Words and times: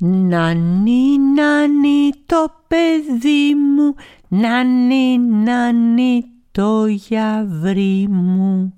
Νανί, 0.00 1.18
νανί 1.18 2.12
το 2.26 2.52
παιδί 2.68 3.54
μου, 3.54 3.94
νανί, 4.28 5.18
νανί 5.18 6.24
το 6.52 6.86
γιαβρί 6.86 8.08
μου. 8.08 8.72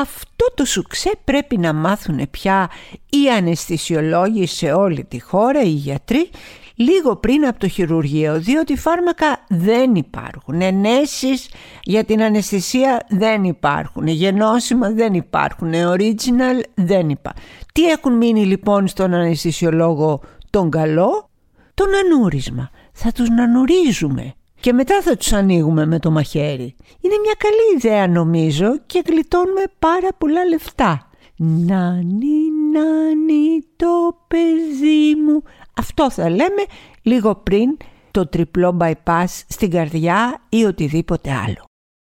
Αυτό 0.00 0.46
το 0.54 0.64
σουξέ 0.64 1.12
πρέπει 1.24 1.58
να 1.58 1.72
μάθουν 1.72 2.30
πια 2.30 2.70
οι 3.10 3.30
αναισθησιολόγοι 3.36 4.46
σε 4.46 4.72
όλη 4.72 5.04
τη 5.04 5.20
χώρα, 5.20 5.62
οι 5.62 5.68
γιατροί, 5.68 6.30
λίγο 6.74 7.16
πριν 7.16 7.46
από 7.46 7.58
το 7.58 7.68
χειρουργείο, 7.68 8.40
διότι 8.40 8.76
φάρμακα 8.76 9.44
δεν 9.48 9.94
υπάρχουν, 9.94 10.60
ενέσεις 10.60 11.48
για 11.82 12.04
την 12.04 12.22
αναισθησία 12.22 13.06
δεν 13.08 13.44
υπάρχουν, 13.44 14.06
γενώσιμα 14.06 14.90
δεν 14.90 15.14
υπάρχουν, 15.14 15.72
original 15.72 16.62
δεν 16.74 17.08
υπάρχουν. 17.08 17.42
Τι 17.72 17.88
έχουν 17.88 18.16
μείνει 18.16 18.44
λοιπόν 18.44 18.86
στον 18.88 19.14
αναισθησιολόγο 19.14 20.20
τον 20.50 20.70
καλό, 20.70 21.30
τον 21.74 21.86
ανούρισμα. 21.94 22.70
Θα 22.92 23.12
τους 23.12 23.28
νανουρίζουμε 23.28 24.34
και 24.60 24.72
μετά 24.72 25.02
θα 25.02 25.16
τους 25.16 25.32
ανοίγουμε 25.32 25.86
με 25.86 25.98
το 25.98 26.10
μαχαίρι. 26.10 26.74
Είναι 27.00 27.14
μια 27.22 27.34
καλή 27.38 27.76
ιδέα 27.76 28.08
νομίζω 28.08 28.78
και 28.86 29.02
γλιτώνουμε 29.06 29.62
πάρα 29.78 30.08
πολλά 30.18 30.44
λεφτά. 30.44 31.10
Νάνι, 31.36 32.50
νάνι 32.72 33.60
το 33.76 34.18
παιδί 34.28 35.14
μου. 35.26 35.42
Αυτό 35.76 36.10
θα 36.10 36.30
λέμε 36.30 36.64
λίγο 37.02 37.34
πριν 37.34 37.76
το 38.10 38.26
τριπλό 38.26 38.76
bypass 38.80 39.24
στην 39.48 39.70
καρδιά 39.70 40.42
ή 40.48 40.64
οτιδήποτε 40.64 41.30
άλλο. 41.30 41.64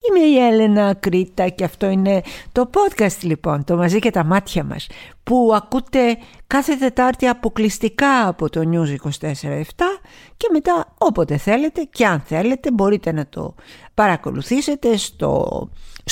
Είμαι 0.08 0.26
η 0.26 0.38
Έλενα 0.38 0.94
Κρήτα 0.94 1.50
και 1.50 1.64
αυτό 1.64 1.90
είναι 1.90 2.22
το 2.52 2.70
podcast 2.74 3.20
λοιπόν, 3.22 3.64
το 3.64 3.76
μαζί 3.76 4.00
και 4.00 4.12
τα 4.12 4.24
μάτια 4.24 4.64
μας 4.64 4.88
που 5.24 5.52
ακούτε 5.56 6.18
κάθε 6.48 6.76
Τετάρτη 6.76 7.28
αποκλειστικά 7.28 8.28
από 8.28 8.50
το 8.50 8.62
News 8.72 9.10
24-7 9.22 9.32
και 10.38 10.48
μετά 10.52 10.94
όποτε 10.98 11.38
θέλετε 11.38 11.82
και 11.92 12.06
αν 12.06 12.20
θέλετε 12.20 12.72
μπορείτε 12.72 13.12
να 13.12 13.28
το 13.28 13.56
παρακολουθήσετε 13.94 14.98
στο 14.98 15.70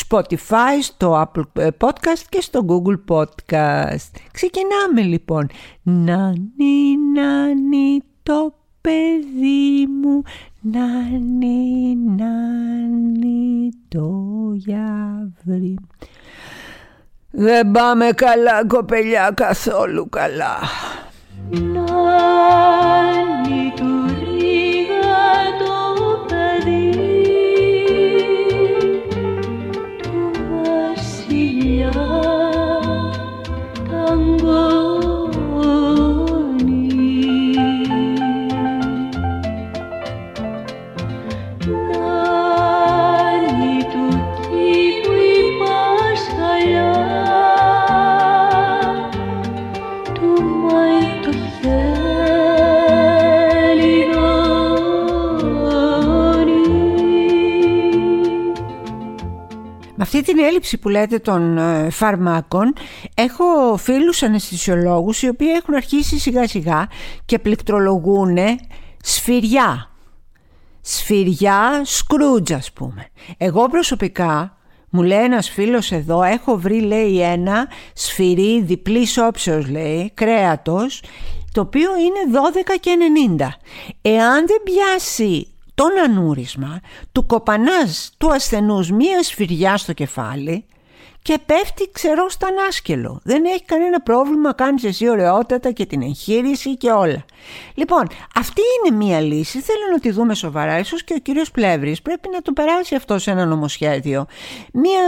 Spotify, 0.09 0.81
στο 0.81 1.27
Apple 1.27 1.69
Podcast 1.79 2.23
και 2.29 2.41
στο 2.41 2.65
Google 2.67 3.15
Podcast. 3.15 4.11
Ξεκινάμε 4.31 5.01
λοιπόν. 5.01 5.49
Νανι, 5.83 6.97
νανι 7.13 8.03
το 8.23 8.53
παιδί 8.81 9.87
μου 10.01 10.23
Νάνι, 10.71 11.97
νάνι 12.17 13.69
το 13.87 14.09
γιαβρί. 14.53 15.75
Δεν 17.31 17.71
πάμε 17.71 18.09
καλά 18.15 18.65
κοπελιά 18.67 19.31
καθόλου 19.35 20.09
καλά. 20.09 20.57
Νάνι 21.49 22.93
του 23.75 23.96
έλλειψη 60.67 60.77
που 60.77 60.89
λέτε 60.89 61.19
των 61.19 61.57
ε, 61.57 61.89
φαρμάκων 61.89 62.73
έχω 63.15 63.77
φίλους 63.77 64.23
αναισθησιολόγους 64.23 65.21
οι 65.21 65.27
οποίοι 65.27 65.47
έχουν 65.55 65.75
αρχίσει 65.75 66.19
σιγά 66.19 66.47
σιγά 66.47 66.87
και 67.25 67.39
πληκτρολογούν 67.39 68.37
σφυριά. 69.01 69.89
Σφυριά 70.81 71.81
σκρούτζ 71.83 72.51
ας 72.51 72.71
πούμε. 72.71 73.07
Εγώ 73.37 73.67
προσωπικά 73.67 74.57
μου 74.89 75.01
λέει 75.01 75.23
ένας 75.23 75.49
φίλος 75.49 75.91
εδώ 75.91 76.23
έχω 76.23 76.57
βρει 76.57 76.79
λέει 76.79 77.21
ένα 77.21 77.67
σφυρί 77.93 78.61
διπλής 78.61 79.17
όψεως 79.17 79.69
λέει 79.69 80.11
κρέατος 80.13 81.03
το 81.51 81.61
οποίο 81.61 81.89
είναι 81.97 82.39
12 82.75 82.77
και 82.79 82.97
90. 83.37 83.47
Εάν 84.01 84.45
δεν 84.47 84.61
πιάσει 84.63 85.47
τον 85.77 85.99
ανούρισμα 86.03 86.79
του 87.11 87.25
κοπανάς 87.25 88.11
του 88.17 88.31
ασθενούς 88.31 88.91
μία 88.91 89.23
σφυριά 89.23 89.77
στο 89.77 89.93
κεφάλι 89.93 90.65
και 91.21 91.37
πέφτει 91.45 91.89
ξερό 91.91 92.29
στα 92.29 92.47
άσκελο. 92.67 93.21
Δεν 93.23 93.45
έχει 93.45 93.63
κανένα 93.65 94.01
πρόβλημα, 94.01 94.53
κάνεις 94.53 94.83
εσύ 94.83 95.09
ωραιότατα 95.09 95.71
και 95.71 95.85
την 95.85 96.01
εγχείρηση 96.01 96.77
και 96.77 96.91
όλα. 96.91 97.25
Λοιπόν, 97.73 98.07
αυτή 98.35 98.61
είναι 98.85 98.95
μία 98.97 99.19
λύση, 99.19 99.59
θέλω 99.59 99.91
να 99.91 99.99
τη 99.99 100.11
δούμε 100.11 100.35
σοβαρά, 100.35 100.79
ίσως 100.79 101.03
και 101.03 101.13
ο 101.13 101.19
κύριος 101.19 101.51
Πλεύρης 101.51 102.01
πρέπει 102.01 102.29
να 102.33 102.41
το 102.41 102.51
περάσει 102.51 102.95
αυτό 102.95 103.19
σε 103.19 103.31
ένα 103.31 103.45
νομοσχέδιο. 103.45 104.25
Μία, 104.73 105.01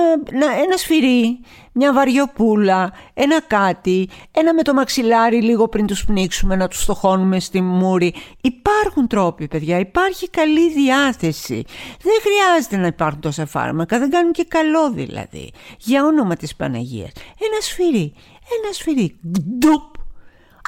ένα 0.63 0.77
σφυρί 0.77 1.39
μια 1.73 1.93
βαριοπούλα, 1.93 2.91
ένα 3.13 3.41
κάτι, 3.41 4.09
ένα 4.31 4.53
με 4.53 4.61
το 4.61 4.73
μαξιλάρι 4.73 5.41
λίγο 5.41 5.67
πριν 5.67 5.87
τους 5.87 6.05
πνίξουμε 6.05 6.55
να 6.55 6.67
τους 6.67 6.81
στοχώνουμε 6.81 7.39
στη 7.39 7.61
μούρη. 7.61 8.13
Υπάρχουν 8.41 9.07
τρόποι 9.07 9.47
παιδιά, 9.47 9.79
υπάρχει 9.79 10.29
καλή 10.29 10.73
διάθεση. 10.73 11.63
Δεν 12.01 12.13
χρειάζεται 12.21 12.77
να 12.77 12.87
υπάρχουν 12.87 13.21
τόσα 13.21 13.45
φάρμακα, 13.45 13.99
δεν 13.99 14.09
κάνουν 14.09 14.31
και 14.31 14.45
καλό 14.47 14.91
δηλαδή. 14.91 15.51
Για 15.77 16.05
όνομα 16.05 16.35
της 16.35 16.55
Παναγίας. 16.55 17.11
Ένα 17.39 17.61
σφυρί, 17.61 18.13
ένα 18.61 18.73
σφυρί, 18.73 19.19
ντουπ. 19.57 19.97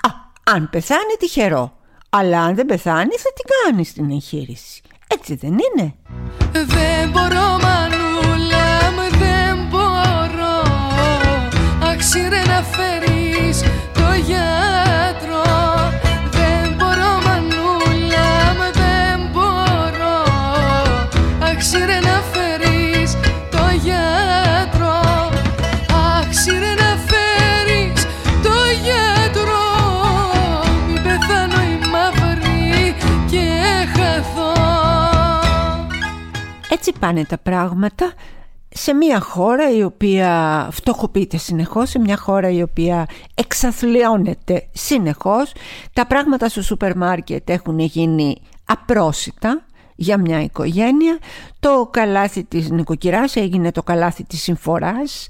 Α, 0.07 0.09
αν 0.53 0.69
πεθάνει 0.69 1.15
τυχερό. 1.19 1.75
Αλλά 2.13 2.41
αν 2.41 2.55
δεν 2.55 2.65
πεθάνει 2.65 3.15
θα 3.17 3.33
την 3.33 3.45
κάνει 3.63 3.85
στην 3.85 4.11
εγχείρηση. 4.11 4.81
Έτσι 5.07 5.35
δεν 5.35 5.51
είναι; 5.51 5.95
Δεν 6.51 7.09
μπορώ 7.09 7.57
γιατρό. 14.31 15.43
Δεν 16.37 16.65
μπορώ 16.77 17.11
μανούλα 17.25 18.29
δεν 18.81 19.19
μπορώ. 19.31 20.19
Αξίρε 21.51 21.99
να 22.09 22.17
φέρεις 22.31 23.11
το 23.51 23.63
γιατρό. 23.85 24.99
Αξίρε 26.19 26.73
να 26.83 26.91
φέρεις 27.09 28.01
το 28.45 28.55
γιατρό. 28.85 29.67
Μην 30.87 31.01
πεθάνω 31.03 31.59
η 31.73 31.75
μαύρη 31.93 32.95
και 33.31 33.47
χαθώ. 33.95 34.53
Έτσι 36.69 36.93
πάνε 36.99 37.23
τα 37.25 37.37
πράγματα 37.37 38.11
σε 38.73 38.93
μια 38.93 39.19
χώρα 39.19 39.71
η 39.71 39.83
οποία 39.83 40.67
φτωχοποιείται 40.71 41.37
συνεχώς, 41.37 41.89
σε 41.89 41.99
μια 41.99 42.17
χώρα 42.17 42.49
η 42.49 42.61
οποία 42.61 43.05
εξαθλιώνεται 43.35 44.67
συνεχώς, 44.73 45.51
τα 45.93 46.07
πράγματα 46.07 46.49
στο 46.49 46.61
σούπερ 46.61 46.97
μάρκετ 46.97 47.49
έχουν 47.49 47.79
γίνει 47.79 48.41
απρόσιτα 48.65 49.65
για 50.01 50.19
μια 50.19 50.41
οικογένεια. 50.41 51.17
Το 51.59 51.89
καλάθι 51.91 52.43
της 52.43 52.69
νοικοκυράς 52.69 53.35
έγινε 53.35 53.71
το 53.71 53.83
καλάθι 53.83 54.23
της 54.23 54.41
συμφοράς, 54.41 55.27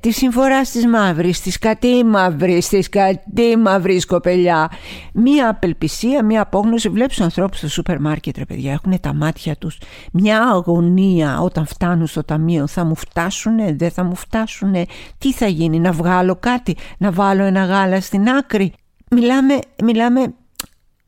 της 0.00 0.16
συμφοράς 0.16 0.70
της 0.70 0.86
μαύρης, 0.86 1.40
της 1.40 1.58
κατή 1.58 2.04
μαύρης, 2.04 2.68
της 2.68 2.88
κατή 2.88 3.56
μαύρης 3.56 4.06
κοπελιά. 4.06 4.70
Μια 5.12 5.48
απελπισία, 5.48 6.24
μια 6.24 6.40
απόγνωση. 6.40 6.88
Βλέπεις 6.88 7.16
τους 7.16 7.24
ανθρώπους 7.24 7.58
στο 7.58 7.68
σούπερ 7.68 8.00
μάρκετ 8.00 8.36
ρε 8.36 8.44
παιδιά, 8.44 8.72
έχουν 8.72 9.00
τα 9.00 9.14
μάτια 9.14 9.56
τους 9.56 9.78
μια 10.12 10.42
αγωνία 10.42 11.40
όταν 11.40 11.66
φτάνουν 11.66 12.06
στο 12.06 12.24
ταμείο. 12.24 12.66
Θα 12.66 12.84
μου 12.84 12.94
φτάσουνε, 12.96 13.74
δεν 13.78 13.90
θα 13.90 14.04
μου 14.04 14.14
φτάσουνε, 14.14 14.84
τι 15.18 15.32
θα 15.32 15.46
γίνει, 15.46 15.78
να 15.78 15.92
βγάλω 15.92 16.36
κάτι, 16.36 16.76
να 16.98 17.10
βάλω 17.10 17.42
ένα 17.42 17.64
γάλα 17.64 18.00
στην 18.00 18.28
άκρη; 18.28 18.72
Μιλάμε, 19.10 19.58
μιλάμε 19.82 20.34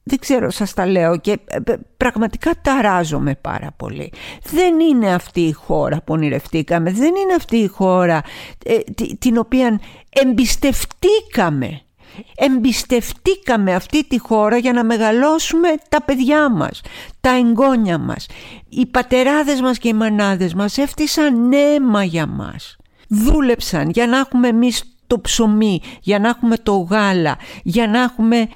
δεν 0.09 0.19
ξέρω 0.19 0.51
σας 0.51 0.75
τα 0.75 0.87
λέω 0.87 1.19
και 1.19 1.39
ε, 1.45 1.59
πραγματικά 1.97 2.51
ταράζομαι 2.63 3.35
πάρα 3.35 3.73
πολύ. 3.77 4.13
Δεν 4.51 4.81
είναι 4.81 5.15
αυτή 5.15 5.41
η 5.41 5.53
χώρα 5.53 5.97
που 5.97 6.13
ονειρευτήκαμε, 6.13 6.93
δεν 6.93 7.15
είναι 7.15 7.35
αυτή 7.37 7.57
η 7.57 7.67
χώρα 7.67 8.23
ε, 8.65 8.79
την 9.19 9.39
οποία 9.39 9.81
εμπιστευτήκαμε. 10.09 11.81
Εμπιστευτήκαμε 12.37 13.75
αυτή 13.75 14.05
τη 14.05 14.19
χώρα 14.19 14.57
για 14.57 14.73
να 14.73 14.85
μεγαλώσουμε 14.85 15.69
τα 15.89 16.03
παιδιά 16.03 16.51
μας, 16.51 16.81
τα 17.21 17.31
εγγόνια 17.31 17.99
μας. 17.99 18.27
Οι 18.69 18.87
πατεράδες 18.87 19.61
μας 19.61 19.79
και 19.79 19.89
οι 19.89 19.93
μανάδες 19.93 20.55
μας 20.55 20.79
έφτισαν 20.79 21.49
νέμα 21.49 22.05
για 22.05 22.27
μας. 22.27 22.77
Δούλεψαν 23.09 23.91
για 23.91 24.07
να 24.07 24.19
έχουμε 24.19 24.49
εμείς 24.49 24.83
το 25.07 25.21
ψωμί, 25.21 25.81
για 26.01 26.19
να 26.19 26.29
έχουμε 26.29 26.57
το 26.57 26.77
γάλα, 26.77 27.37
για 27.63 27.89
να 27.89 28.03
έχουμε 28.03 28.49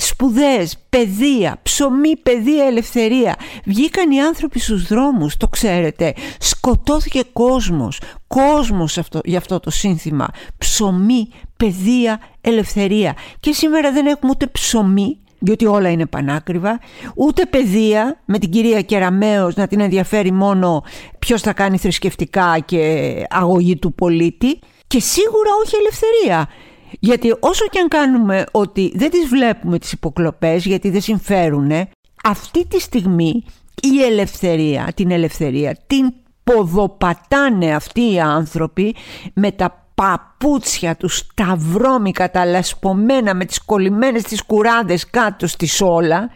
σπουδές, 0.00 0.78
παιδεία, 0.88 1.58
ψωμί, 1.62 2.16
παιδεία, 2.16 2.64
ελευθερία. 2.64 3.36
Βγήκαν 3.64 4.10
οι 4.10 4.20
άνθρωποι 4.20 4.58
στους 4.58 4.86
δρόμους, 4.86 5.36
το 5.36 5.48
ξέρετε. 5.48 6.14
Σκοτώθηκε 6.38 7.22
κόσμος, 7.32 8.00
κόσμος 8.26 8.98
αυτό, 8.98 9.20
για 9.24 9.38
αυτό 9.38 9.60
το 9.60 9.70
σύνθημα. 9.70 10.28
Ψωμί, 10.58 11.28
παιδεία, 11.56 12.20
ελευθερία. 12.40 13.14
Και 13.40 13.52
σήμερα 13.52 13.92
δεν 13.92 14.06
έχουμε 14.06 14.30
ούτε 14.30 14.46
ψωμί, 14.46 15.18
διότι 15.38 15.66
όλα 15.66 15.90
είναι 15.90 16.06
πανάκριβα, 16.06 16.80
ούτε 17.16 17.46
παιδεία 17.46 18.20
με 18.24 18.38
την 18.38 18.50
κυρία 18.50 18.82
Κεραμέως 18.82 19.54
να 19.54 19.66
την 19.66 19.80
ενδιαφέρει 19.80 20.32
μόνο 20.32 20.82
ποιος 21.18 21.42
θα 21.42 21.52
κάνει 21.52 21.78
θρησκευτικά 21.78 22.58
και 22.64 23.12
αγωγή 23.30 23.76
του 23.76 23.94
πολίτη 23.94 24.58
και 24.86 25.00
σίγουρα 25.00 25.50
όχι 25.64 25.76
ελευθερία. 25.76 26.48
Γιατί 27.00 27.36
όσο 27.40 27.66
και 27.70 27.78
αν 27.78 27.88
κάνουμε 27.88 28.44
ότι 28.50 28.92
δεν 28.94 29.10
τις 29.10 29.28
βλέπουμε 29.28 29.78
τις 29.78 29.92
υποκλοπές 29.92 30.64
γιατί 30.64 30.90
δεν 30.90 31.00
συμφέρουν, 31.00 31.70
αυτή 32.24 32.66
τη 32.66 32.80
στιγμή 32.80 33.44
η 33.82 34.02
ελευθερία, 34.02 34.92
την 34.94 35.10
ελευθερία, 35.10 35.76
την 35.86 36.12
ποδοπατάνε 36.44 37.74
αυτοί 37.74 38.12
οι 38.12 38.20
άνθρωποι 38.20 38.94
με 39.34 39.52
τα 39.52 39.82
παπούτσια 39.94 40.96
τους 40.96 41.26
τα 41.34 41.54
βρώμικα, 41.58 42.30
τα 42.30 42.44
λασπωμένα 42.44 43.34
με 43.34 43.44
τις 43.44 43.64
κολλημένες 43.64 44.22
τις 44.22 44.42
κουράδες 44.42 45.10
κάτω 45.10 45.46
στη 45.46 45.66
σόλα 45.66 46.30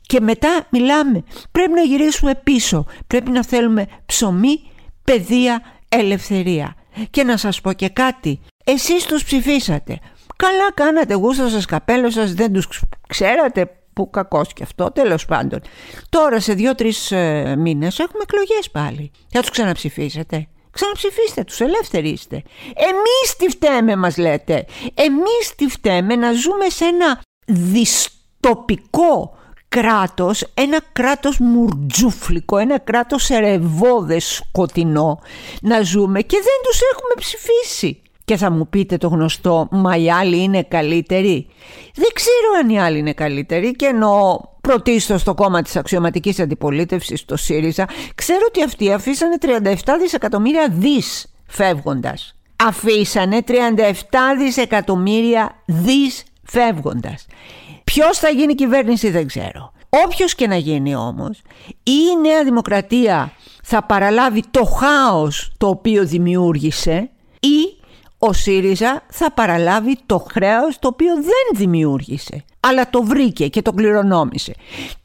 και 0.00 0.20
μετά 0.20 0.66
μιλάμε 0.70 1.22
πρέπει 1.50 1.72
να 1.72 1.82
γυρίσουμε 1.82 2.40
πίσω 2.44 2.86
πρέπει 3.06 3.30
να 3.30 3.44
θέλουμε 3.44 3.86
ψωμί, 4.06 4.60
παιδεία, 5.04 5.62
ελευθερία. 5.88 6.74
Και 7.10 7.24
να 7.24 7.36
σας 7.36 7.60
πω 7.60 7.72
και 7.72 7.88
κάτι 7.88 8.40
εσείς 8.64 9.04
τους 9.04 9.24
ψηφίσατε 9.24 9.98
καλά 10.36 10.72
κάνατε 10.74 11.14
γούστα 11.14 11.48
σας 11.48 11.64
καπέλο 11.64 12.10
σας 12.10 12.34
δεν 12.34 12.52
τους 12.52 12.82
ξέρατε 13.08 13.70
που 13.92 14.10
κακός 14.10 14.52
και 14.52 14.62
αυτό 14.62 14.90
τέλος 14.90 15.24
πάντων 15.24 15.60
τώρα 16.08 16.40
σε 16.40 16.54
δύο-τρεις 16.54 17.12
ε, 17.12 17.54
μήνες 17.58 17.98
έχουμε 17.98 18.22
εκλογές 18.22 18.70
πάλι 18.70 19.10
θα 19.28 19.40
τους 19.40 19.50
ξαναψηφίσετε 19.50 20.48
Ξαναψηφίστε 20.74 21.44
τους, 21.44 21.60
ελεύθεροι 21.60 22.08
είστε. 22.08 22.42
Εμείς 22.74 23.36
τι 23.38 23.48
φταίμε 23.48 23.96
μας 23.96 24.16
λέτε. 24.16 24.64
Εμείς 24.94 25.54
τι 25.56 25.68
φταίμε 25.68 26.16
να 26.16 26.32
ζούμε 26.32 26.68
σε 26.68 26.84
ένα 26.84 27.20
διστοπικό 27.46 29.36
κράτος, 29.68 30.50
ένα 30.54 30.80
κράτος 30.92 31.38
μουρτζούφλικο, 31.38 32.58
ένα 32.58 32.78
κράτος 32.78 33.30
ερευόδες 33.30 34.34
σκοτεινό 34.34 35.20
να 35.62 35.80
ζούμε 35.82 36.20
και 36.20 36.36
δεν 36.36 36.60
τους 36.62 36.80
έχουμε 36.92 37.14
ψηφίσει. 37.16 38.02
Και 38.24 38.36
θα 38.36 38.50
μου 38.50 38.68
πείτε 38.68 38.96
το 38.96 39.08
γνωστό, 39.08 39.68
μα 39.70 39.96
οι 39.96 40.10
άλλοι 40.10 40.42
είναι 40.42 40.62
καλύτεροι. 40.62 41.46
Δεν 41.94 42.08
ξέρω 42.14 42.62
αν 42.62 42.68
οι 42.68 42.80
άλλοι 42.80 42.98
είναι 42.98 43.12
καλύτεροι 43.12 43.72
και 43.72 43.86
εννοώ 43.86 44.40
πρωτίστως 44.60 45.20
στο 45.20 45.34
κόμμα 45.34 45.62
της 45.62 45.76
αξιωματικής 45.76 46.40
αντιπολίτευσης, 46.40 47.24
το 47.24 47.36
ΣΥΡΙΖΑ, 47.36 47.88
ξέρω 48.14 48.40
ότι 48.48 48.62
αυτοί 48.62 48.92
αφήσανε 48.92 49.36
37 49.40 49.74
δισεκατομμύρια 50.00 50.68
δις 50.70 51.26
φεύγοντας. 51.46 52.34
Αφήσανε 52.64 53.42
37 53.46 53.52
δισεκατομμύρια 54.38 55.62
δις 55.64 56.24
φεύγοντας. 56.42 57.26
Ποιος 57.84 58.18
θα 58.18 58.28
γίνει 58.28 58.54
κυβέρνηση 58.54 59.10
δεν 59.10 59.26
ξέρω. 59.26 59.72
Όποιος 60.04 60.34
και 60.34 60.46
να 60.46 60.56
γίνει 60.56 60.94
όμως, 60.94 61.42
η 61.82 62.20
Νέα 62.22 62.44
Δημοκρατία 62.44 63.32
θα 63.62 63.82
παραλάβει 63.82 64.42
το 64.50 64.64
χάος 64.64 65.52
το 65.58 65.68
οποίο 65.68 66.04
δημιούργησε 66.04 67.10
ή 67.40 67.83
ο 68.28 68.32
ΣΥΡΙΖΑ 68.32 69.02
θα 69.08 69.32
παραλάβει 69.32 69.98
το 70.06 70.26
χρέος 70.30 70.78
το 70.78 70.88
οποίο 70.88 71.14
δεν 71.14 71.56
δημιούργησε 71.58 72.44
αλλά 72.66 72.90
το 72.90 73.02
βρήκε 73.02 73.48
και 73.48 73.62
το 73.62 73.72
κληρονόμησε. 73.72 74.54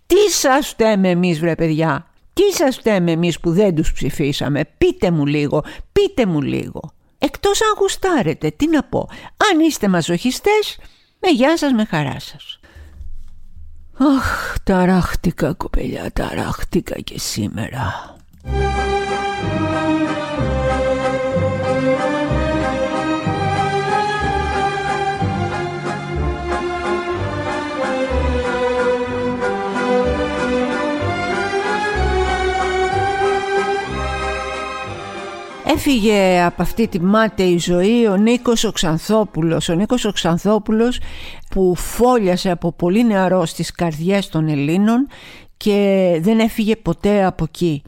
Τι 0.06 0.32
σας 0.32 0.68
φταίμε 0.68 1.10
εμείς 1.10 1.40
βρε 1.40 1.56
παιδιά, 1.56 2.06
τι 2.34 2.54
σας 2.54 2.76
φταίμε 2.76 3.12
εμείς 3.12 3.40
που 3.40 3.52
δεν 3.52 3.76
τους 3.76 3.94
ψηφίσαμε, 3.94 4.66
πείτε 4.78 5.12
μου 5.12 5.26
λίγο, 5.26 5.64
πείτε 5.92 6.26
μου 6.26 6.42
λίγο. 6.42 6.92
Εκτός 7.18 7.62
αν 7.62 7.76
γουστάρετε, 7.80 8.50
τι 8.50 8.68
να 8.68 8.84
πω, 8.84 9.10
αν 9.52 9.60
είστε 9.60 9.88
μαζοχιστές, 9.88 10.78
με 11.20 11.30
γεια 11.30 11.58
σας, 11.58 11.72
με 11.72 11.86
χαρά 11.86 12.20
σας. 12.20 12.60
Αχ, 14.18 14.56
ταράχτηκα 14.64 15.54
κοπελιά, 15.54 16.12
ταράχτηκα 16.14 16.96
και 16.96 17.20
σήμερα. 17.20 18.16
Έφυγε 35.80 36.44
από 36.44 36.62
αυτή 36.62 36.88
τη 36.88 37.02
μάταιη 37.02 37.58
ζωή 37.58 38.08
ο 38.08 38.16
Νίκος 38.16 38.64
ο 38.64 38.72
Ξανθόπουλος. 38.72 39.70
Ο 39.70 39.74
Νίκος 39.74 40.06
ο 40.06 40.12
Ξανθόπουλος 40.12 41.00
που 41.50 41.76
φόλιασε 41.76 42.52
από 42.52 42.72
πολύ 42.72 43.06
νεαρό 43.06 43.46
στις 43.46 43.72
καρδιές 43.72 44.30
των 44.30 44.48
Ελλήνων 44.48 45.08
και 45.58 46.20
δεν 46.22 46.40
έφυγε 46.40 46.76
ποτέ 46.76 47.26
από 47.26 47.44
εκεί. 47.44 47.82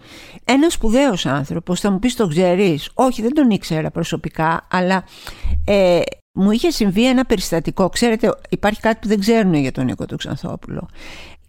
Ένας 0.45 0.73
σπουδαίος 0.73 1.25
άνθρωπος, 1.25 1.79
θα 1.79 1.91
μου 1.91 1.99
πεις 1.99 2.15
το 2.15 2.27
ξέρεις, 2.27 2.89
όχι 2.93 3.21
δεν 3.21 3.33
τον 3.33 3.49
ήξερα 3.49 3.91
προσωπικά, 3.91 4.67
αλλά 4.71 5.03
ε, 5.65 5.99
μου 6.33 6.51
είχε 6.51 6.69
συμβεί 6.69 7.07
ένα 7.07 7.25
περιστατικό. 7.25 7.89
Ξέρετε, 7.89 8.33
υπάρχει 8.49 8.79
κάτι 8.79 8.97
που 9.01 9.07
δεν 9.07 9.19
ξέρουν 9.19 9.53
για 9.53 9.71
τον 9.71 9.85
Νίκο 9.85 10.05
του 10.05 10.15
Ξανθόπουλο. 10.17 10.87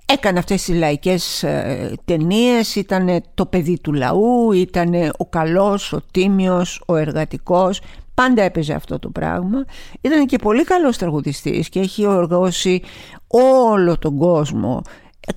Έκανε 0.06 0.38
αυτές 0.38 0.62
τις 0.62 0.76
λαϊκές 0.76 1.43
ε, 1.43 1.94
ταινίες, 2.04 2.76
ήταν 2.76 3.22
το 3.34 3.46
παιδί 3.46 3.78
του 3.81 3.93
λαού, 3.93 4.52
ήταν 4.52 4.94
ο 5.16 5.26
καλός, 5.26 5.93
ο 5.93 6.00
τίμιος, 6.10 6.82
ο 6.87 6.96
εργατικός, 6.96 7.81
πάντα 8.14 8.43
έπαιζε 8.43 8.72
αυτό 8.72 8.99
το 8.99 9.08
πράγμα. 9.10 9.64
Ήταν 10.00 10.26
και 10.26 10.38
πολύ 10.38 10.64
καλός 10.64 10.96
τραγουδιστής 10.99 11.69
και 11.69 11.81
έχει 11.81 12.06
οργώσει 12.06 12.82
όλο 13.26 13.99
τον 13.99 14.16
κόσμο 14.16 14.82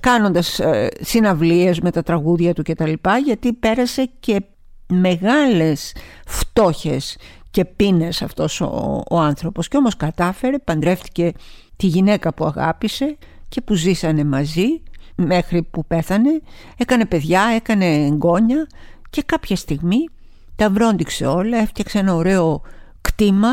κάνοντας 0.00 0.58
ε, 0.58 0.88
συναυλίες 1.00 1.80
με 1.80 1.90
τα 1.90 2.02
τραγούδια 2.02 2.54
του 2.54 2.62
κτλ. 2.62 2.92
Γιατί 3.24 3.52
πέρασε 3.52 4.10
και 4.20 4.40
μεγάλες 4.88 5.94
φτώχες 6.26 7.16
και 7.50 7.64
πίνες 7.64 8.22
αυτός 8.22 8.60
ο, 8.60 9.02
ο 9.10 9.18
άνθρωπος 9.18 9.68
και 9.68 9.76
όμως 9.76 9.96
κατάφερε, 9.96 10.58
παντρεύτηκε 10.58 11.32
τη 11.76 11.86
γυναίκα 11.86 12.34
που 12.34 12.44
αγάπησε 12.44 13.16
και 13.48 13.60
που 13.60 13.74
ζήσανε 13.74 14.24
μαζί 14.24 14.82
μέχρι 15.16 15.62
που 15.62 15.86
πέθανε 15.86 16.40
έκανε 16.76 17.06
παιδιά, 17.06 17.42
έκανε 17.54 17.86
εγγόνια 17.86 18.66
και 19.10 19.22
κάποια 19.26 19.56
στιγμή 19.56 20.08
τα 20.56 20.70
βρόντιξε 20.70 21.26
όλα, 21.26 21.58
έφτιαξε 21.58 21.98
ένα 21.98 22.14
ωραίο 22.14 22.62
κτήμα, 23.00 23.48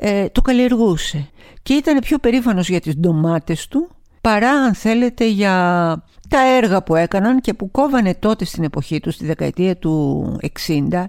ε, 0.00 0.28
το 0.28 0.40
καλλιεργούσε. 0.42 1.28
Και 1.62 1.74
ήταν 1.74 1.98
πιο 1.98 2.18
περήφανος 2.18 2.68
για 2.68 2.80
τις 2.80 2.96
ντομάτες 2.96 3.68
του 3.68 3.90
παρά 4.20 4.50
αν 4.50 4.74
θέλετε 4.74 5.28
για 5.28 5.52
τα 6.28 6.46
έργα 6.56 6.82
που 6.82 6.94
έκαναν 6.94 7.40
και 7.40 7.54
που 7.54 7.70
κόβανε 7.70 8.14
τότε 8.14 8.44
στην 8.44 8.64
εποχή 8.64 9.00
τους, 9.00 9.14
στη 9.14 9.26
δεκαετία 9.26 9.76
του 9.76 10.38
60 10.66 11.04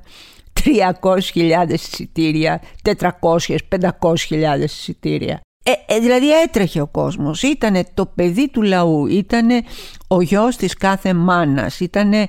300.000 0.53 1.70
εισιτήρια, 1.70 2.62
400-500.000 2.84 4.63
εισιτήρια 4.63 5.41
ε, 5.67 5.95
ε, 5.95 6.00
δηλαδή 6.00 6.41
έτρεχε 6.41 6.81
ο 6.81 6.88
κόσμος, 6.88 7.41
ήτανε 7.41 7.83
το 7.93 8.05
παιδί 8.05 8.50
του 8.50 8.62
λαού, 8.62 9.05
ήτανε 9.05 9.62
ο 10.07 10.21
γιος 10.21 10.55
της 10.55 10.74
κάθε 10.74 11.13
μάνας, 11.13 11.79
ήτανε 11.79 12.27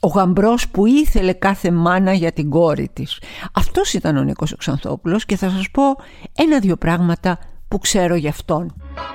ο 0.00 0.08
γαμπρός 0.08 0.68
που 0.68 0.86
ήθελε 0.86 1.32
κάθε 1.32 1.70
μάνα 1.70 2.12
για 2.12 2.32
την 2.32 2.50
κόρη 2.50 2.90
της. 2.92 3.20
Αυτός 3.54 3.92
ήταν 3.92 4.16
ο 4.16 4.22
Νίκος 4.22 4.54
Ξανθόπουλος 4.58 5.26
και 5.26 5.36
θα 5.36 5.48
σας 5.48 5.70
πω 5.70 5.82
ένα-δυο 6.36 6.76
πράγματα 6.76 7.38
που 7.68 7.78
ξέρω 7.78 8.14
γι' 8.14 8.28
αυτόν. 8.28 8.74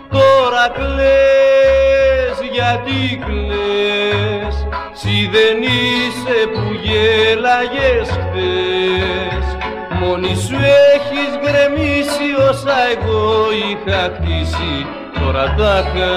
Τώρα 0.09 0.69
κλαις 0.73 2.49
γιατί 2.53 3.23
κλαις; 3.25 4.55
Συ 4.93 5.29
δεν 5.31 5.61
είσαι 5.61 6.47
που 6.53 6.73
γέλαγες 6.83 8.09
χθες 8.09 9.52
Μόνη 9.99 10.35
σου 10.35 10.57
έχεις 10.93 11.31
γκρεμίσει 11.41 12.27
όσα 12.49 12.77
εγώ 12.93 13.47
είχα 13.67 14.01
χτίσει 14.15 14.75
Τώρα 15.19 15.55
τάχα 15.57 16.13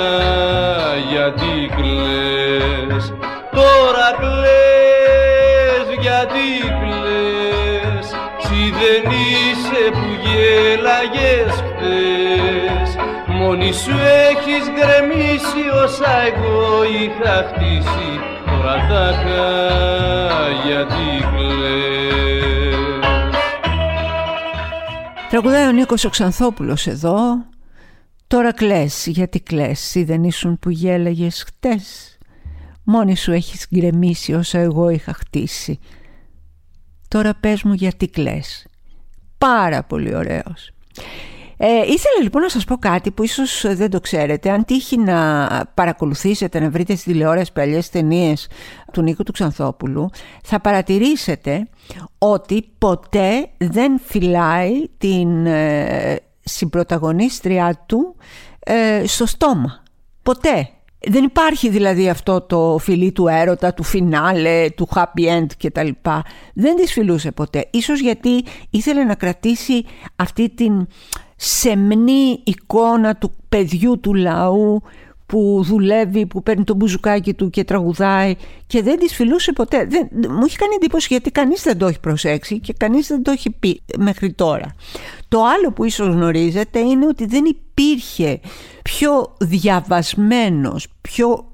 γιατί 1.11 1.55
κλαις. 1.77 3.13
Τώρα 3.57 4.09
κλαις 4.21 5.87
γιατί 6.01 6.49
κλαις. 6.81 8.07
Συ 8.45 8.63
δεν 8.81 9.05
είσαι 9.11 9.83
που 9.91 10.09
γέλαγες 10.25 11.53
χτες 11.67 12.97
Μόνη 13.27 13.73
σου 13.73 13.97
έχεις 14.31 14.65
γκρεμίσει 14.75 15.65
όσα 15.85 16.15
εγώ 16.27 16.83
είχα 17.01 17.37
χτίσει 17.49 18.11
Τώρα 18.47 18.75
τάχα 18.89 19.47
γιατί 20.67 21.27
Τραγουδάει 25.37 25.67
ο 25.67 25.73
Νίκος 25.73 26.05
ο 26.05 26.09
Ξανθόπουλος 26.09 26.87
εδώ 26.87 27.47
Τώρα 28.27 28.53
κλαις, 28.53 29.07
γιατί 29.07 29.41
κλαις, 29.41 29.95
ή 29.95 30.05
δεν 30.05 30.25
ήσουν 30.25 30.59
που 30.59 30.71
γέλαγες 30.71 31.43
χτες; 31.43 32.19
Μόνη 32.85 33.17
σου 33.17 33.33
έχεις 33.33 33.67
γκρεμίσει 33.75 34.33
όσα 34.33 34.59
εγώ 34.59 34.89
είχα 34.89 35.13
χτίσει. 35.13 35.79
Τώρα 37.09 37.35
πες 37.35 37.63
μου 37.63 37.73
γιατί 37.73 38.09
κλαις. 38.09 38.67
Πάρα 39.39 39.85
πολύ 39.85 40.15
ωραίος. 40.15 40.71
Ε, 41.59 41.67
ήθελα 41.67 42.23
λοιπόν 42.23 42.43
να 42.43 42.49
σας 42.49 42.65
πω 42.65 42.77
κάτι 42.77 43.11
που 43.11 43.23
ίσως 43.23 43.65
δεν 43.69 43.91
το 43.91 44.01
ξέρετε. 44.01 44.51
Αν 44.51 44.65
τύχει 44.65 44.99
να 44.99 45.49
παρακολουθήσετε, 45.75 46.61
να 46.61 46.71
βρείτε 46.71 46.97
στη 46.97 47.13
τηλεόραση 47.13 47.53
παλιές 47.53 47.91
ταινίες 47.91 48.49
του 48.93 49.03
Νίκου 49.03 49.23
του 49.23 49.33
Ξανθόπουλου, 49.33 50.11
θα 50.43 50.61
παρατηρήσετε 50.61 51.69
ότι 52.19 52.69
ποτέ 52.79 53.49
δεν 53.57 54.01
φυλάει 54.05 54.89
την 54.99 55.47
ε, 55.47 56.17
συμπροταγωνίστριά 56.45 57.83
του 57.87 58.17
ε, 58.59 59.03
στο 59.07 59.27
στόμα. 59.27 59.83
Ποτέ. 60.23 60.71
Δεν 61.09 61.25
υπάρχει 61.25 61.69
δηλαδή 61.69 62.09
αυτό 62.09 62.41
το 62.41 62.79
φιλί 62.81 63.13
του 63.13 63.27
έρωτα, 63.29 63.75
του 63.75 63.83
φινάλε, 63.83 64.71
του 64.71 64.89
happy 64.95 65.39
end 65.39 65.47
κτλ. 65.59 65.89
Δεν 66.55 66.77
τις 66.77 66.93
φιλούσε 66.93 67.31
ποτέ. 67.31 67.69
Ίσως 67.71 68.01
γιατί 68.01 68.45
ήθελε 68.71 69.05
να 69.05 69.15
κρατήσει 69.15 69.85
αυτή 70.17 70.51
την 70.51 70.87
σεμνή 71.37 72.41
εικόνα 72.45 73.17
του 73.17 73.33
παιδιού 73.49 74.01
του 74.01 74.15
λαού 74.15 74.83
που 75.27 75.61
δουλεύει, 75.65 76.27
που 76.27 76.43
παίρνει 76.43 76.65
το 76.65 76.75
μπουζουκάκι 76.75 77.35
του 77.35 77.51
και 77.51 77.65
τραγουδάει 77.65 78.35
και 78.67 78.83
δεν 78.83 78.99
τις 78.99 79.15
φιλούσε 79.15 79.53
ποτέ. 79.53 79.85
Δεν, 79.85 80.09
μου 80.13 80.45
έχει 80.45 80.57
κάνει 80.57 80.75
εντύπωση 80.75 81.07
γιατί 81.11 81.31
κανείς 81.31 81.63
δεν 81.63 81.79
το 81.79 81.87
έχει 81.87 82.01
προσέξει 82.01 82.59
και 82.61 82.73
κανείς 82.73 83.07
δεν 83.07 83.23
το 83.23 83.31
έχει 83.31 83.51
πει 83.51 83.83
μέχρι 83.99 84.33
τώρα. 84.33 84.75
Το 85.29 85.43
άλλο 85.45 85.73
που 85.73 85.85
ίσως 85.85 86.09
γνωρίζετε 86.09 86.79
είναι 86.79 87.07
ότι 87.07 87.27
δεν 87.27 87.45
υπήρχε 87.45 88.41
πιο 88.83 89.35
διαβασμένος, 89.39 90.87
πιο 91.01 91.45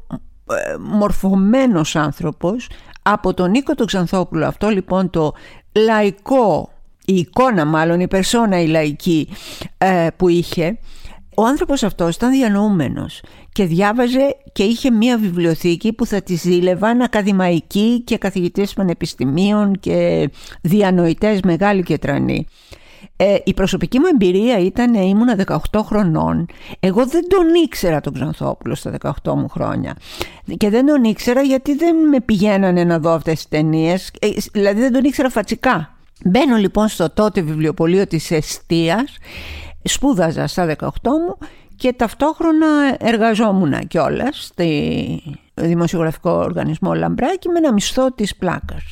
ε, 0.50 0.76
μορφωμένος 0.78 1.96
άνθρωπος 1.96 2.68
από 3.02 3.34
τον 3.34 3.50
Νίκο 3.50 3.74
τον 3.74 3.86
Ξανθόπουλο. 3.86 4.46
Αυτό 4.46 4.68
λοιπόν 4.68 5.10
το 5.10 5.32
λαϊκό, 5.72 6.70
η 7.04 7.14
εικόνα 7.14 7.64
μάλλον, 7.64 8.00
η 8.00 8.09
περσόνα 8.09 8.61
η 8.61 8.66
λαϊκή 8.66 9.28
ε, 9.78 10.06
που 10.16 10.28
είχε 10.28 10.78
ο 11.37 11.44
άνθρωπος 11.44 11.82
αυτός 11.82 12.14
ήταν 12.14 12.30
διανοούμενος 12.30 13.23
και 13.52 13.64
διάβαζε 13.64 14.37
και 14.52 14.62
είχε 14.62 14.90
μία 14.90 15.18
βιβλιοθήκη 15.18 15.92
που 15.92 16.06
θα 16.06 16.23
τη 16.23 16.35
ζήλευαν 16.35 17.00
ακαδημαϊκοί 17.00 18.00
και 18.00 18.18
καθηγητές 18.18 18.73
πανεπιστημίων 18.73 19.80
και 19.80 20.30
διανοητές 20.61 21.40
μεγάλοι 21.40 21.82
και 21.82 21.99
τρανοί. 21.99 22.47
Ε, 23.16 23.37
η 23.44 23.54
προσωπική 23.54 23.99
μου 23.99 24.06
εμπειρία 24.12 24.59
ήταν 24.59 24.94
ήμουνα 24.94 25.37
18 25.47 25.80
χρονών. 25.85 26.47
Εγώ 26.80 27.06
δεν 27.06 27.28
τον 27.28 27.54
ήξερα 27.64 28.00
τον 28.00 28.12
Ξανθόπουλο 28.12 28.75
στα 28.75 28.92
18 29.25 29.35
μου 29.35 29.49
χρόνια. 29.49 29.97
Και 30.56 30.71
δεν 30.71 30.87
τον 30.87 31.04
ήξερα 31.04 31.40
γιατί 31.40 31.75
δεν 31.75 31.97
με 32.09 32.21
πηγαίνανε 32.21 32.85
να 32.85 32.99
δω 32.99 33.11
αυτές 33.11 33.35
τις 33.35 33.49
ταινίες. 33.49 34.11
Ε, 34.21 34.28
δηλαδή 34.52 34.80
δεν 34.80 34.92
τον 34.92 35.04
ήξερα 35.04 35.30
φατσικά. 35.30 35.91
Μπαίνω 36.25 36.57
λοιπόν 36.57 36.88
στο 36.88 37.11
τότε 37.11 37.41
βιβλιοπωλείο 37.41 38.07
της 38.07 38.31
Εστίας 38.31 39.17
σπούδαζα 39.85 40.47
στα 40.47 40.76
18 40.79 40.87
μου 41.05 41.49
και 41.76 41.93
ταυτόχρονα 41.93 42.97
εργαζόμουν 42.99 43.88
κιόλας 43.88 44.45
στη 44.45 45.23
δημοσιογραφικό 45.55 46.31
οργανισμό 46.31 46.95
Λαμπράκη 46.95 47.49
με 47.49 47.59
ένα 47.59 47.73
μισθό 47.73 48.12
της 48.12 48.37
πλάκας. 48.37 48.83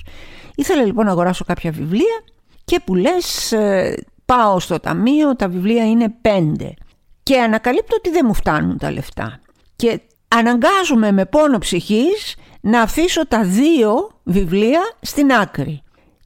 Ήθελα 0.54 0.84
λοιπόν 0.84 1.04
να 1.04 1.10
αγοράσω 1.10 1.44
κάποια 1.44 1.70
βιβλία 1.70 2.22
και 2.64 2.80
που 2.84 2.94
λες 2.94 3.52
ε, 3.52 3.94
πάω 4.24 4.60
στο 4.60 4.80
ταμείο, 4.80 5.36
τα 5.36 5.48
βιβλία 5.48 5.86
είναι 5.86 6.14
πέντε 6.20 6.74
και 7.22 7.40
ανακαλύπτω 7.40 7.96
ότι 7.96 8.10
δεν 8.10 8.24
μου 8.26 8.34
φτάνουν 8.34 8.78
τα 8.78 8.90
λεφτά 8.90 9.40
και 9.76 10.00
αναγκάζομαι 10.28 11.12
με 11.12 11.24
πόνο 11.24 11.58
ψυχής 11.58 12.36
να 12.60 12.80
αφήσω 12.80 13.26
τα 13.26 13.44
δύο 13.44 14.10
βιβλία 14.22 14.80
στην 15.00 15.32
άκρη. 15.32 15.82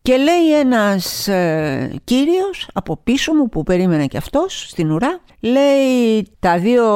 Και 0.09 0.17
λέει 0.17 0.59
ένας 0.59 1.29
ε, 1.29 1.95
κύριος 2.05 2.69
από 2.73 2.97
πίσω 2.97 3.35
μου 3.35 3.49
που 3.49 3.63
περίμενε 3.63 4.07
και 4.07 4.17
αυτός 4.17 4.67
στην 4.69 4.91
ουρά 4.91 5.21
Λέει 5.41 6.29
τα 6.39 6.59
δύο 6.59 6.87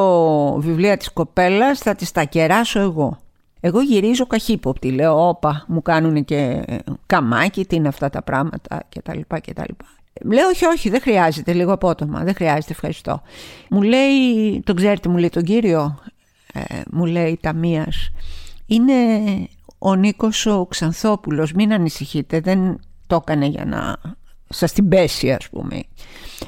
βιβλία 0.58 0.96
της 0.96 1.12
κοπέλας 1.12 1.78
θα 1.78 1.94
τις 1.94 2.12
τα 2.12 2.24
κεράσω 2.24 2.80
εγώ. 2.80 3.18
Εγώ 3.60 3.80
γυρίζω 3.80 4.26
καχύποπτη 4.26 4.90
Λέω 4.90 5.28
όπα 5.28 5.64
μου 5.68 5.82
κάνουν 5.82 6.24
και 6.24 6.64
καμάκι 7.06 7.66
Τι 7.66 7.76
είναι 7.76 7.88
αυτά 7.88 8.10
τα 8.10 8.22
πράγματα 8.22 8.82
και 8.88 9.00
τα 9.02 9.14
λοιπά 9.14 9.38
και 9.38 9.52
τα 9.52 9.64
λοιπά. 9.68 9.84
Λέω 10.24 10.48
όχι 10.48 10.64
όχι 10.64 10.88
δεν 10.90 11.00
χρειάζεται 11.00 11.52
λίγο 11.52 11.72
απότομα 11.72 12.24
Δεν 12.24 12.34
χρειάζεται 12.34 12.72
ευχαριστώ 12.72 13.22
Μου 13.70 13.82
λέει 13.82 14.60
τον 14.64 14.76
ξέρετε 14.76 15.08
μου 15.08 15.16
λέει 15.16 15.28
τον 15.28 15.42
κύριο 15.42 15.98
ε, 16.52 16.80
Μου 16.90 17.04
λέει 17.04 17.38
ταμείας 17.42 18.10
Είναι 18.66 18.94
ο 19.78 19.94
Νίκος 19.94 20.46
ο 20.46 20.66
Ξανθόπουλος 20.66 21.52
Μην 21.52 21.72
ανησυχείτε 21.72 22.40
δεν 22.40 22.78
το 23.08 23.16
έκανε 23.16 23.46
για 23.46 23.64
να 23.64 23.96
σας 24.48 24.72
την 24.72 24.88
πέσει 24.88 25.32
ας 25.32 25.48
πούμε. 25.48 25.76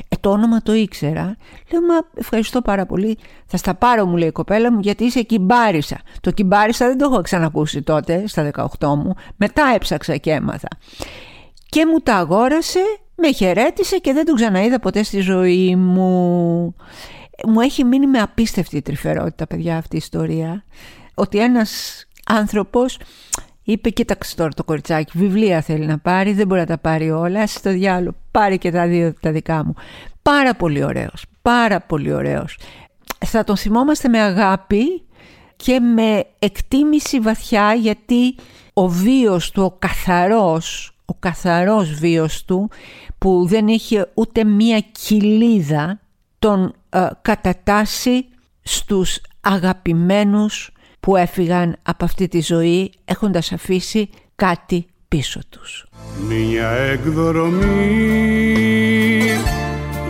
Ε, 0.09 0.17
το 0.21 0.31
όνομα 0.31 0.62
το 0.62 0.73
ήξερα. 0.73 1.37
Λέω 1.73 1.81
μα 1.81 1.95
ευχαριστώ 2.14 2.62
πάρα 2.62 2.87
πολύ. 2.87 3.19
Θα 3.47 3.57
στα 3.57 3.75
πάρω 3.75 4.07
μου 4.07 4.17
λέει 4.17 4.29
η 4.29 4.33
κοπέλα 4.33 4.73
μου 4.73 4.81
γιατί 4.81 5.05
είσαι 5.05 5.23
κυμπάρισα 5.23 6.00
το 6.21 6.31
κυμπάρισα 6.31 6.87
δεν 6.87 6.99
το 6.99 7.09
έχω 7.12 7.21
ξανακούσει 7.21 7.83
τότε 7.83 8.26
στα 8.26 8.50
18 8.79 8.87
μου. 8.87 9.14
Μετά 9.37 9.73
έψαξα 9.75 10.17
και 10.17 10.31
έμαθα. 10.31 10.69
Και 11.69 11.87
μου 11.87 11.99
τα 11.99 12.14
αγόρασε 12.14 12.81
με 13.14 13.33
χαιρέτησε 13.33 13.99
και 13.99 14.12
δεν 14.12 14.25
τον 14.25 14.35
ξαναείδα 14.35 14.81
ποτέ 14.81 15.02
στη 15.02 15.21
ζωή 15.21 15.76
μου. 15.76 16.75
Μου 17.47 17.61
έχει 17.61 17.85
μείνει 17.85 18.07
με 18.07 18.19
απίστευτη 18.19 18.83
τρυφερότητα 18.83 19.47
παιδιά 19.47 19.76
αυτή 19.76 19.95
η 19.95 19.99
ιστορία. 19.99 20.64
Ότι 21.14 21.38
ένας 21.38 22.05
άνθρωπος 22.26 22.99
Είπε 23.62 23.90
κοίταξε 23.90 24.37
τώρα 24.37 24.49
το 24.49 24.64
κοριτσάκι 24.64 25.19
βιβλία 25.19 25.61
θέλει 25.61 25.87
να 25.87 25.99
πάρει 25.99 26.33
δεν 26.33 26.47
μπορεί 26.47 26.61
να 26.61 26.67
τα 26.67 26.79
πάρει 26.79 27.11
όλα 27.11 27.43
Άσε 27.43 27.61
το 27.61 27.71
διάλογο 27.71 28.17
πάρει 28.31 28.59
και 28.59 28.71
τα 28.71 28.87
δύο 28.87 29.14
τα 29.21 29.33
δικά 29.33 29.64
μου 29.64 29.75
Πάρα 30.23 30.55
πολύ 30.55 30.85
ωραίος 30.85 31.25
Πάρα 31.43 31.81
πολύ 31.81 32.12
ωραίος. 32.12 32.59
Θα 33.26 33.45
τον 33.45 33.57
θυμόμαστε 33.57 34.09
με 34.09 34.21
αγάπη 34.21 35.02
και 35.57 35.81
με 35.81 36.26
εκτίμηση 36.38 37.21
βαθιά 37.21 37.75
γιατί 37.75 38.35
ο 38.73 38.88
βίος 38.88 39.50
του, 39.50 39.62
ο 39.62 39.71
καθαρός, 39.79 40.93
ο 41.05 41.14
καθαρός 41.14 41.95
βίος 41.95 42.45
του 42.45 42.71
που 43.19 43.47
δεν 43.47 43.69
είχε 43.69 44.11
ούτε 44.14 44.45
μία 44.45 44.81
κοιλίδα 44.81 46.00
τον 46.38 46.75
ε, 46.88 47.07
κατατάσσει 47.23 48.26
στους 48.62 49.21
αγαπημένους 49.40 50.73
που 51.00 51.16
έφυγαν 51.16 51.76
από 51.83 52.04
αυτή 52.04 52.28
τη 52.28 52.40
ζωή 52.40 52.92
έχοντας 53.04 53.52
αφήσει 53.52 54.11
κάτι 54.35 54.87
πίσω 55.09 55.40
τους. 55.49 55.87
Μια 56.28 56.69
εκδρομή 56.69 57.61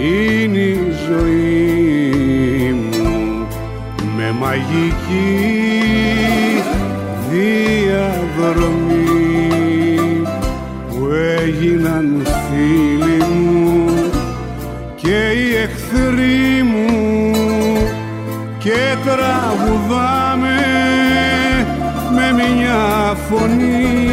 είναι 0.01 0.59
η 0.59 0.93
ζωή 1.09 2.73
μου 2.73 3.47
με 4.17 4.33
μαγική 4.33 5.61
διαδρομή 7.31 9.01
που 10.89 11.07
έγιναν 11.13 12.27
φωνή. 23.31 24.11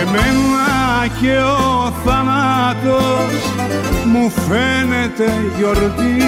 Εμένα 0.00 1.06
και 1.20 1.36
ο 1.38 1.92
θανάτος 2.04 3.34
μου 4.04 4.30
φαίνεται 4.30 5.32
γιορτή. 5.56 6.22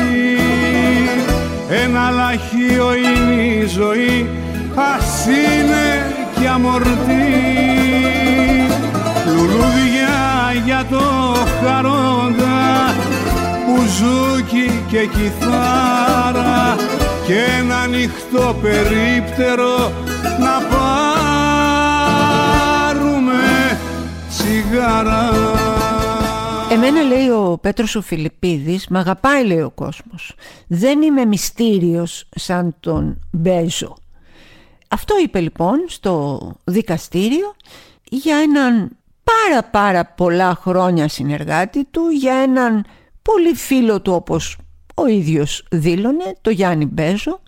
Ένα 1.84 2.10
λαχείο 2.10 2.94
είναι 2.94 3.42
η 3.42 3.66
ζωή 3.66 4.28
ας 4.74 5.26
είναι 5.26 6.14
και 6.40 6.48
αμορτή. 6.48 7.30
Λουλούδια 9.26 10.18
για 10.64 10.84
το 10.90 11.02
χαρόντα 11.62 12.94
μπουζούκι 13.66 14.82
και 14.88 15.06
κιθάρα 15.06 16.76
και 17.26 17.34
ένα 17.60 17.76
ανοιχτό 17.76 18.56
περίπτερο 18.62 19.92
να 20.38 20.66
πάρουμε 20.68 20.79
τσιγάρα. 24.70 25.30
Εμένα 26.70 27.02
λέει 27.02 27.28
ο 27.28 27.58
Πέτρος 27.60 27.94
ο 27.94 28.02
Φιλιππίδης, 28.02 28.88
μ' 28.88 28.96
αγαπάει 28.96 29.44
λέει 29.44 29.60
ο 29.60 29.70
κόσμος. 29.70 30.34
Δεν 30.66 31.02
είμαι 31.02 31.24
μυστήριος 31.24 32.28
σαν 32.30 32.76
τον 32.80 33.18
Μπέζο. 33.30 33.96
Αυτό 34.88 35.14
είπε 35.22 35.40
λοιπόν 35.40 35.84
στο 35.88 36.40
δικαστήριο 36.64 37.54
για 38.10 38.36
έναν 38.36 38.96
πάρα 39.24 39.62
πάρα 39.62 40.04
πολλά 40.04 40.58
χρόνια 40.60 41.08
συνεργάτη 41.08 41.84
του, 41.84 42.08
για 42.08 42.34
έναν 42.34 42.84
πολύ 43.22 43.54
φίλο 43.54 44.00
του 44.00 44.12
όπως 44.12 44.56
ο 44.94 45.06
ίδιος 45.06 45.66
δήλωνε, 45.70 46.36
το 46.40 46.50
Γιάννη 46.50 46.86
Μπέζο, 46.86 47.40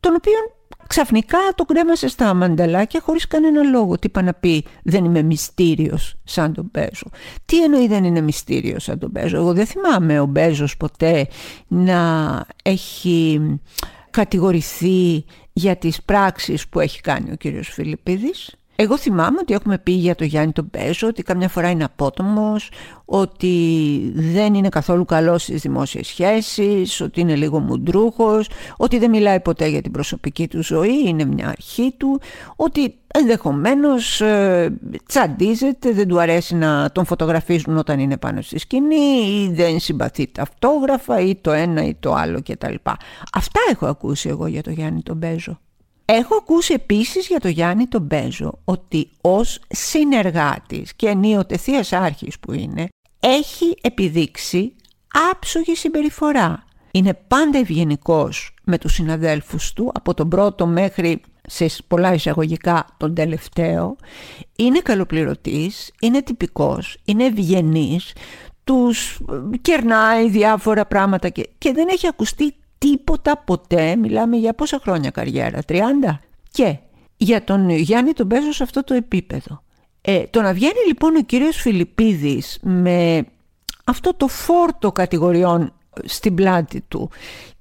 τον 0.00 0.14
οποίο 0.14 0.53
ξαφνικά 0.86 1.38
το 1.54 1.64
κρέμασε 1.64 2.08
στα 2.08 2.34
μανταλάκια 2.34 3.00
χωρίς 3.00 3.26
κανένα 3.26 3.62
λόγο. 3.62 3.98
Τι 3.98 4.06
είπα 4.06 4.22
να 4.22 4.34
πει 4.34 4.64
δεν 4.82 5.04
είμαι 5.04 5.22
μυστήριος 5.22 6.14
σαν 6.24 6.52
τον 6.52 6.70
Μπέζο. 6.72 7.10
Τι 7.44 7.62
εννοεί 7.62 7.88
δεν 7.88 8.04
είναι 8.04 8.20
μυστήριος 8.20 8.82
σαν 8.82 8.98
τον 8.98 9.10
Μπέζο. 9.10 9.36
Εγώ 9.36 9.52
δεν 9.52 9.66
θυμάμαι 9.66 10.20
ο 10.20 10.26
Μπέζος 10.26 10.76
ποτέ 10.76 11.26
να 11.68 12.46
έχει 12.62 13.40
κατηγορηθεί 14.10 15.24
για 15.52 15.76
τις 15.76 16.02
πράξεις 16.02 16.68
που 16.68 16.80
έχει 16.80 17.00
κάνει 17.00 17.32
ο 17.32 17.36
κύριος 17.36 17.68
Φιλιππίδης. 17.68 18.54
Εγώ 18.76 18.98
θυμάμαι 18.98 19.38
ότι 19.40 19.54
έχουμε 19.54 19.78
πει 19.78 19.92
για 19.92 20.14
το 20.14 20.24
Γιάννη 20.24 20.52
τον 20.52 20.70
Πέζο 20.70 21.06
ότι 21.06 21.22
καμιά 21.22 21.48
φορά 21.48 21.70
είναι 21.70 21.84
απότομος, 21.84 22.70
ότι 23.04 24.12
δεν 24.14 24.54
είναι 24.54 24.68
καθόλου 24.68 25.04
καλός 25.04 25.42
στις 25.42 25.60
δημόσιες 25.60 26.06
σχέσεις, 26.06 27.00
ότι 27.00 27.20
είναι 27.20 27.34
λίγο 27.34 27.58
μουντρούχος, 27.58 28.48
ότι 28.76 28.98
δεν 28.98 29.10
μιλάει 29.10 29.40
ποτέ 29.40 29.66
για 29.66 29.82
την 29.82 29.92
προσωπική 29.92 30.48
του 30.48 30.62
ζωή, 30.62 31.08
είναι 31.08 31.24
μια 31.24 31.48
αρχή 31.48 31.94
του, 31.96 32.20
ότι 32.56 32.94
ενδεχομένως 33.06 34.20
ε, 34.20 34.78
τσαντίζεται, 35.06 35.92
δεν 35.92 36.08
του 36.08 36.20
αρέσει 36.20 36.54
να 36.54 36.90
τον 36.92 37.04
φωτογραφίζουν 37.04 37.76
όταν 37.76 37.98
είναι 37.98 38.16
πάνω 38.16 38.42
στη 38.42 38.58
σκηνή 38.58 39.42
ή 39.42 39.50
δεν 39.52 39.80
συμπαθεί 39.80 40.26
τα 40.26 40.42
αυτόγραφα 40.42 41.20
ή 41.20 41.34
το 41.34 41.50
ένα 41.50 41.84
ή 41.84 41.94
το 41.94 42.12
άλλο 42.12 42.40
κτλ. 42.48 42.74
Αυτά 43.32 43.60
έχω 43.70 43.86
ακούσει 43.86 44.28
εγώ 44.28 44.46
για 44.46 44.62
το 44.62 44.70
Γιάννη 44.70 45.02
τον 45.02 45.18
Πέζο. 45.18 45.58
Έχω 46.04 46.36
ακούσει 46.36 46.72
επίσης 46.72 47.26
για 47.26 47.40
το 47.40 47.48
Γιάννη 47.48 47.86
τον 47.86 48.02
Μπέζο 48.02 48.58
ότι 48.64 49.10
ως 49.20 49.60
συνεργάτης 49.68 50.94
και 50.94 51.08
ενίοτε 51.08 51.56
θείας 51.56 51.92
άρχης 51.92 52.38
που 52.38 52.52
είναι 52.52 52.88
έχει 53.20 53.76
επιδείξει 53.80 54.74
άψογη 55.30 55.74
συμπεριφορά. 55.74 56.64
Είναι 56.90 57.14
πάντα 57.28 57.58
ευγενικός 57.58 58.54
με 58.64 58.78
τους 58.78 58.92
συναδέλφους 58.92 59.72
του 59.72 59.90
από 59.94 60.14
τον 60.14 60.28
πρώτο 60.28 60.66
μέχρι 60.66 61.20
σε 61.46 61.66
πολλά 61.86 62.14
εισαγωγικά 62.14 62.86
τον 62.96 63.14
τελευταίο. 63.14 63.96
Είναι 64.56 64.78
καλοπληρωτής, 64.78 65.92
είναι 66.00 66.22
τυπικός, 66.22 66.96
είναι 67.04 67.24
ευγενής, 67.24 68.12
τους 68.64 69.18
κερνάει 69.60 70.28
διάφορα 70.28 70.86
πράγματα 70.86 71.28
και, 71.28 71.48
και 71.58 71.72
δεν 71.72 71.88
έχει 71.88 72.06
ακουστεί 72.06 72.54
τίποτα 72.84 73.36
ποτέ, 73.38 73.96
μιλάμε 73.96 74.36
για 74.36 74.54
πόσα 74.54 74.78
χρόνια 74.82 75.10
καριέρα, 75.10 75.58
30. 75.68 75.80
Και 76.50 76.78
για 77.16 77.44
τον 77.44 77.70
Γιάννη 77.70 78.12
τον 78.12 78.28
παίζω 78.28 78.52
σε 78.52 78.62
αυτό 78.62 78.84
το 78.84 78.94
επίπεδο. 78.94 79.62
Ε, 80.00 80.22
το 80.30 80.40
να 80.40 80.52
βγαίνει 80.52 80.86
λοιπόν 80.86 81.16
ο 81.16 81.22
κύριος 81.22 81.56
Φιλιππίδης 81.56 82.58
με 82.62 83.26
αυτό 83.84 84.14
το 84.14 84.28
φόρτο 84.28 84.92
κατηγοριών 84.92 85.72
στην 86.04 86.34
πλάτη 86.34 86.80
του 86.88 87.10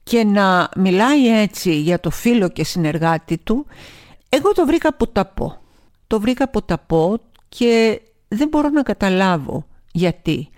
και 0.04 0.24
να 0.24 0.70
μιλάει 0.76 1.42
έτσι 1.42 1.76
για 1.76 2.00
το 2.00 2.10
φίλο 2.10 2.50
και 2.50 2.64
συνεργάτη 2.64 3.38
του, 3.38 3.66
εγώ 4.30 4.52
το 4.52 4.66
βρήκα 4.66 4.94
ποταπό. 4.94 5.58
Το 6.08 6.20
βρήκα 6.20 6.50
ποταπό 6.50 7.20
και 7.50 8.02
δεν 8.28 8.48
μπορώ 8.48 8.70
να 8.70 8.84
καταλάβω 8.84 9.66
γιατί; 9.96 10.50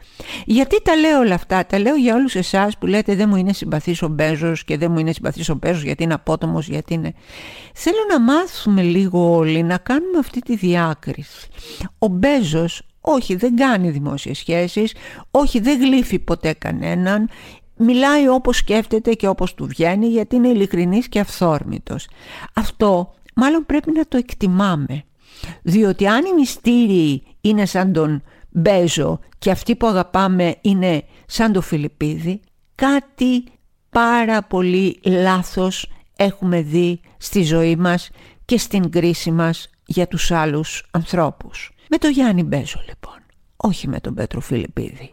Γιατί 0.46 0.82
τα 0.82 0.96
λέω 0.96 1.20
όλα 1.20 1.36
αυτά, 1.36 1.66
τα 1.66 1.80
λέω 1.80 1.96
για 1.96 2.16
όλους 2.16 2.36
εσάς 2.36 2.78
που 2.78 2.86
λέτε 2.86 3.16
δεν 3.16 3.30
μου 3.30 3.36
είναι 3.36 3.54
συμπαθής 3.54 4.02
ο 4.02 4.08
Μπέζος 4.08 4.64
και 4.64 4.78
δεν 4.78 4.92
μου 4.92 5.00
είναι 5.00 5.14
συμπαθής 5.14 5.50
ο 5.50 5.56
Μπέζος 5.56 5.84
γιατί 5.84 6.04
είναι 6.04 6.14
απότομος, 6.14 6.68
γιατί 6.68 6.94
είναι... 6.94 7.14
Θέλω 7.74 7.98
να 8.10 8.20
μάθουμε 8.20 8.82
λίγο 8.82 9.36
όλοι 9.36 9.64
να 9.64 9.78
κάνουμε 9.78 10.18
αυτή 10.18 10.40
τη 10.40 10.56
διάκριση. 10.56 11.48
Ο 12.00 12.08
Μπέζος 12.08 12.82
όχι 13.02 13.36
δεν 13.36 13.56
κάνει 13.56 13.90
δημόσιες 13.90 14.38
σχέσεις, 14.38 14.96
όχι 15.32 15.60
δεν 15.60 15.80
γλύφει 15.80 16.20
ποτέ 16.20 16.54
κανέναν, 16.54 17.30
μιλάει 17.78 18.28
όπως 18.28 18.58
σκέφτεται 18.58 19.14
και 19.14 19.28
όπως 19.28 19.54
του 19.54 19.66
βγαίνει 19.66 20.08
γιατί 20.08 20.36
είναι 20.36 20.48
ειλικρινής 20.48 21.10
και 21.10 21.20
αυθόρμητος. 21.20 22.08
Αυτό 22.54 23.14
μάλλον 23.36 23.66
πρέπει 23.66 23.92
να 23.92 24.08
το 24.08 24.18
εκτιμάμε. 24.18 25.04
Διότι 25.62 26.08
αν 26.08 26.26
οι 26.26 26.34
μυστήριοι 26.34 27.24
είναι 27.42 27.66
σαν 27.66 27.94
τον 27.94 28.24
Μπέζο 28.58 29.20
και 29.38 29.52
αυτοί 29.52 29.76
που 29.76 29.88
αγαπάμε 29.88 30.56
είναι 30.62 31.04
σαν 31.26 31.52
το 31.52 31.62
Φιλιππίδη, 31.62 32.40
κάτι 32.76 33.44
πάρα 33.90 34.44
πολύ 34.44 35.00
λάθος 35.04 35.92
έχουμε 36.16 36.62
δει 36.62 37.00
στη 37.18 37.44
ζωή 37.44 37.76
μας 37.76 38.10
και 38.46 38.58
στην 38.58 38.90
κρίση 38.90 39.32
μας 39.32 39.70
για 39.86 40.08
τους 40.08 40.32
άλλους 40.32 40.88
ανθρώπους. 40.92 41.76
Με 41.90 41.98
το 41.98 42.08
Γιάννη 42.08 42.44
Μπέζο 42.44 42.84
λοιπόν, 42.88 43.20
όχι 43.56 43.88
με 43.88 44.00
τον 44.00 44.14
Πέτρο 44.14 44.40
Φιλιππίδη. 44.40 45.12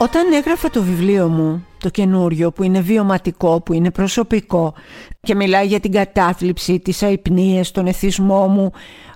Όταν 0.00 0.32
έγραφα 0.32 0.70
το 0.70 0.82
βιβλίο 0.82 1.28
μου, 1.28 1.66
το 1.78 1.88
καινούριο, 1.88 2.52
που 2.52 2.62
είναι 2.62 2.80
βιωματικό, 2.80 3.60
που 3.60 3.72
είναι 3.72 3.90
προσωπικό 3.90 4.74
και 5.20 5.34
μιλάει 5.34 5.66
για 5.66 5.80
την 5.80 5.92
κατάθλιψη, 5.92 6.78
τις 6.78 7.02
αϊπνίες, 7.02 7.70
τον 7.70 7.86
εθισμό 7.86 8.46
μου 8.46 8.70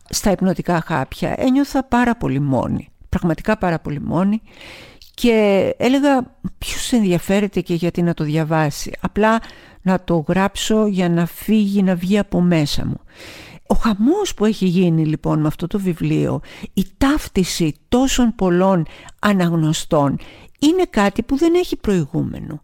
στα 0.09 0.31
υπνοτικά 0.31 0.83
χάπια, 0.87 1.35
ένιωθα 1.39 1.85
πάρα 1.85 2.17
πολύ 2.17 2.41
μόνη, 2.41 2.89
πραγματικά 3.09 3.59
πάρα 3.59 3.79
πολύ 3.79 4.01
μόνη 4.01 4.43
και 5.15 5.69
έλεγα 5.77 6.37
ποιος 6.59 6.93
ενδιαφέρεται 6.93 7.61
και 7.61 7.75
γιατί 7.75 8.03
να 8.03 8.15
το 8.15 8.25
διαβάσει, 8.25 8.93
απλά 9.01 9.41
να 9.83 10.05
το 10.05 10.25
γράψω 10.29 10.87
για 10.87 11.09
να 11.09 11.27
φύγει, 11.27 11.83
να 11.83 11.95
βγει 11.95 12.19
από 12.19 12.41
μέσα 12.41 12.87
μου. 12.87 13.01
Ο 13.67 13.75
χαμός 13.75 14.35
που 14.35 14.45
έχει 14.45 14.67
γίνει 14.67 15.07
λοιπόν 15.07 15.41
με 15.41 15.47
αυτό 15.47 15.67
το 15.67 15.79
βιβλίο, 15.79 16.41
η 16.73 16.87
ταύτιση 16.99 17.75
τόσων 17.89 18.35
πολλών 18.35 18.87
αναγνωστών, 19.21 20.19
είναι 20.63 20.85
κάτι 20.91 21.23
που 21.23 21.37
δεν 21.37 21.55
έχει 21.55 21.77
προηγούμενο. 21.77 22.63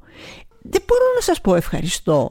Δεν 0.62 0.82
μπορώ 0.86 1.04
να 1.14 1.20
σας 1.20 1.40
πω 1.40 1.54
ευχαριστώ. 1.54 2.30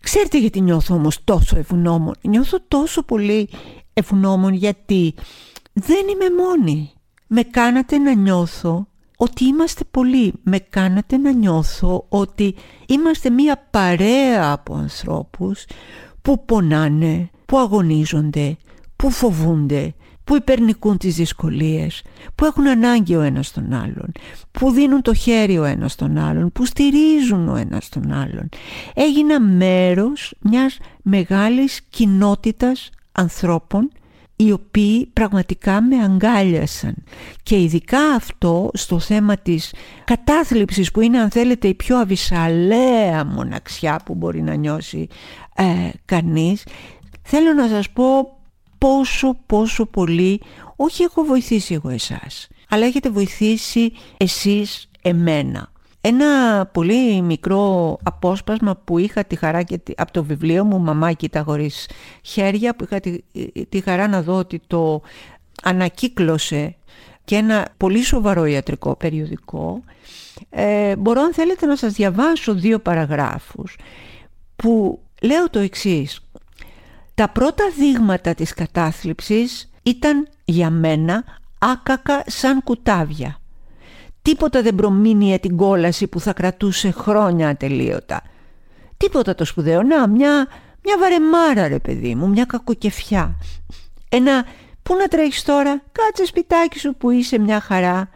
Ξέρετε 0.00 0.38
γιατί 0.38 0.60
νιώθω 0.60 0.94
όμως 0.94 1.24
τόσο 1.24 1.58
ευγνώμων. 1.58 2.14
Νιώθω 2.20 2.58
τόσο 2.68 3.02
πολύ 3.02 3.48
ευγνώμων 3.92 4.54
γιατί 4.54 5.14
δεν 5.72 6.08
είμαι 6.08 6.42
μόνη. 6.42 6.92
Με 7.26 7.42
κάνατε 7.42 7.98
να 7.98 8.14
νιώθω 8.14 8.86
ότι 9.16 9.44
είμαστε 9.44 9.84
πολλοί. 9.90 10.32
Με 10.42 10.58
κάνατε 10.58 11.16
να 11.16 11.32
νιώθω 11.32 12.06
ότι 12.08 12.54
είμαστε 12.86 13.30
μία 13.30 13.66
παρέα 13.70 14.52
από 14.52 14.74
ανθρώπους 14.74 15.64
που 16.22 16.44
πονάνε, 16.44 17.30
που 17.46 17.58
αγωνίζονται, 17.58 18.56
που 18.96 19.10
φοβούνται, 19.10 19.94
που 20.24 20.36
υπερνικούν 20.36 20.96
τις 20.96 21.14
δυσκολίες, 21.14 22.02
που 22.34 22.44
έχουν 22.44 22.66
ανάγκη 22.68 23.16
ο 23.16 23.20
ένας 23.20 23.52
τον 23.52 23.72
άλλον, 23.72 24.12
που 24.50 24.70
δίνουν 24.70 25.02
το 25.02 25.14
χέρι 25.14 25.58
ο 25.58 25.64
ένας 25.64 25.94
τον 25.94 26.18
άλλον, 26.18 26.52
που 26.52 26.64
στηρίζουν 26.64 27.48
ο 27.48 27.56
ένας 27.56 27.88
τον 27.88 28.12
άλλον. 28.12 28.48
Έγινα 28.94 29.40
μέρος 29.40 30.34
μιας 30.40 30.78
μεγάλης 31.02 31.80
κοινότητας 31.90 32.90
ανθρώπων 33.12 33.90
οι 34.36 34.52
οποίοι 34.52 35.06
πραγματικά 35.06 35.82
με 35.82 35.96
αγκάλιασαν 35.96 36.94
και 37.42 37.60
ειδικά 37.60 38.00
αυτό 38.00 38.70
στο 38.74 38.98
θέμα 38.98 39.36
της 39.36 39.74
κατάθλιψης 40.04 40.90
που 40.90 41.00
είναι 41.00 41.18
αν 41.18 41.30
θέλετε 41.30 41.68
η 41.68 41.74
πιο 41.74 41.98
αβυσαλαία 41.98 43.24
μοναξιά 43.24 44.00
που 44.04 44.14
μπορεί 44.14 44.42
να 44.42 44.54
νιώσει 44.54 45.08
ε, 45.54 45.64
κανείς 46.04 46.66
θέλω 47.22 47.52
να 47.52 47.68
σας 47.68 47.90
πω 47.90 48.33
πόσο 48.84 49.36
πόσο 49.46 49.86
πολύ 49.86 50.40
όχι 50.76 51.02
έχω 51.02 51.22
βοηθήσει 51.22 51.74
εγώ 51.74 51.88
εσάς 51.88 52.48
αλλά 52.68 52.86
έχετε 52.86 53.10
βοηθήσει 53.10 53.92
εσείς 54.16 54.90
εμένα. 55.02 55.72
Ένα 56.00 56.26
πολύ 56.66 57.20
μικρό 57.22 57.96
απόσπασμα 58.02 58.76
που 58.84 58.98
είχα 58.98 59.24
τη 59.24 59.36
χαρά 59.36 59.62
και 59.62 59.80
από 59.96 60.12
το 60.12 60.24
βιβλίο 60.24 60.64
μου 60.64 60.78
«Μαμάκι 60.78 61.28
τα 61.28 61.42
χωρίς 61.42 61.88
χέρια» 62.22 62.76
που 62.76 62.84
είχα 62.84 63.00
τη, 63.68 63.80
χαρά 63.80 64.08
να 64.08 64.22
δω 64.22 64.34
ότι 64.34 64.60
το 64.66 65.02
ανακύκλωσε 65.62 66.76
και 67.24 67.36
ένα 67.36 67.68
πολύ 67.76 68.02
σοβαρό 68.02 68.44
ιατρικό 68.44 68.96
περιοδικό 68.96 69.82
ε, 70.50 70.96
μπορώ 70.96 71.20
αν 71.22 71.34
θέλετε 71.34 71.66
να 71.66 71.76
σας 71.76 71.92
διαβάσω 71.92 72.54
δύο 72.54 72.78
παραγράφους 72.78 73.76
που 74.56 75.00
λέω 75.22 75.50
το 75.50 75.58
εξής 75.58 76.23
τα 77.14 77.28
πρώτα 77.28 77.64
δείγματα 77.76 78.34
της 78.34 78.54
κατάθλιψης 78.54 79.70
ήταν 79.82 80.28
για 80.44 80.70
μένα 80.70 81.24
άκακα 81.58 82.24
σαν 82.26 82.62
κουτάβια. 82.62 83.38
Τίποτα 84.22 84.62
δεν 84.62 84.74
προμήνυε 84.74 85.38
την 85.38 85.56
κόλαση 85.56 86.06
που 86.06 86.20
θα 86.20 86.32
κρατούσε 86.32 86.90
χρόνια 86.90 87.48
ατελείωτα. 87.48 88.22
Τίποτα 88.96 89.34
το 89.34 89.44
σπουδαίο. 89.44 89.82
Να, 89.82 90.08
μια, 90.08 90.48
μια 90.84 90.98
βαρεμάρα 90.98 91.68
ρε 91.68 91.78
παιδί 91.78 92.14
μου, 92.14 92.28
μια 92.28 92.44
κακοκεφιά. 92.44 93.36
Ένα 94.08 94.46
«Πού 94.82 94.96
να 94.96 95.08
τρέχεις 95.08 95.42
τώρα, 95.42 95.82
κάτσε 95.92 96.26
σπιτάκι 96.26 96.78
σου 96.78 96.94
που 96.94 97.10
είσαι 97.10 97.38
μια 97.38 97.60
χαρά». 97.60 98.08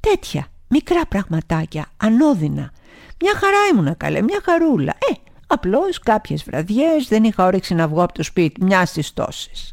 Τέτοια, 0.00 0.46
μικρά 0.68 1.06
πραγματάκια, 1.06 1.86
ανώδυνα. 1.96 2.72
Μια 3.20 3.34
χαρά 3.34 3.58
ήμουνα 3.72 3.94
καλέ, 3.94 4.22
μια 4.22 4.40
χαρούλα. 4.44 4.92
Ε, 5.10 5.14
απλώς 5.54 5.98
κάποιες 5.98 6.44
βραδιές 6.44 7.08
δεν 7.08 7.24
είχα 7.24 7.44
όρεξη 7.44 7.74
να 7.74 7.88
βγω 7.88 8.02
από 8.02 8.12
το 8.12 8.22
σπίτι, 8.22 8.64
μιας 8.64 8.88
στις 8.88 9.14
τόσες. 9.14 9.72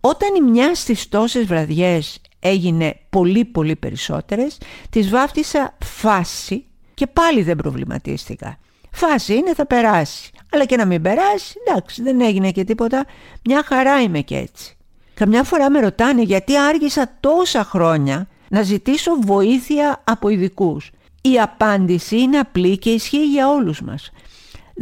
Όταν 0.00 0.34
οι 0.34 0.40
μιας 0.50 0.78
στις 0.78 1.08
τόσες 1.08 1.44
βραδιές 1.44 2.20
έγινε 2.40 2.96
πολύ 3.10 3.44
πολύ 3.44 3.76
περισσότερες, 3.76 4.58
τις 4.90 5.10
βάφτισα 5.10 5.76
φάση 5.84 6.64
και 6.94 7.06
πάλι 7.06 7.42
δεν 7.42 7.56
προβληματίστηκα. 7.56 8.58
Φάση 8.90 9.34
είναι 9.34 9.54
θα 9.54 9.66
περάσει. 9.66 10.30
Αλλά 10.52 10.64
και 10.64 10.76
να 10.76 10.84
μην 10.84 11.02
περάσει, 11.02 11.54
εντάξει 11.66 12.02
δεν 12.02 12.20
έγινε 12.20 12.50
και 12.50 12.64
τίποτα, 12.64 13.06
μια 13.44 13.62
χαρά 13.66 14.00
είμαι 14.00 14.20
και 14.20 14.36
έτσι. 14.36 14.76
Καμιά 15.14 15.42
φορά 15.44 15.70
με 15.70 15.80
ρωτάνε 15.80 16.22
γιατί 16.22 16.56
άργησα 16.56 17.16
τόσα 17.20 17.64
χρόνια 17.64 18.28
να 18.48 18.62
ζητήσω 18.62 19.12
βοήθεια 19.20 20.02
από 20.04 20.28
ειδικούς. 20.28 20.90
Η 21.22 21.40
απάντηση 21.40 22.20
είναι 22.20 22.38
απλή 22.38 22.78
και 22.78 22.90
ισχύει 22.90 23.26
για 23.26 23.48
όλους 23.48 23.80
μας. 23.80 24.10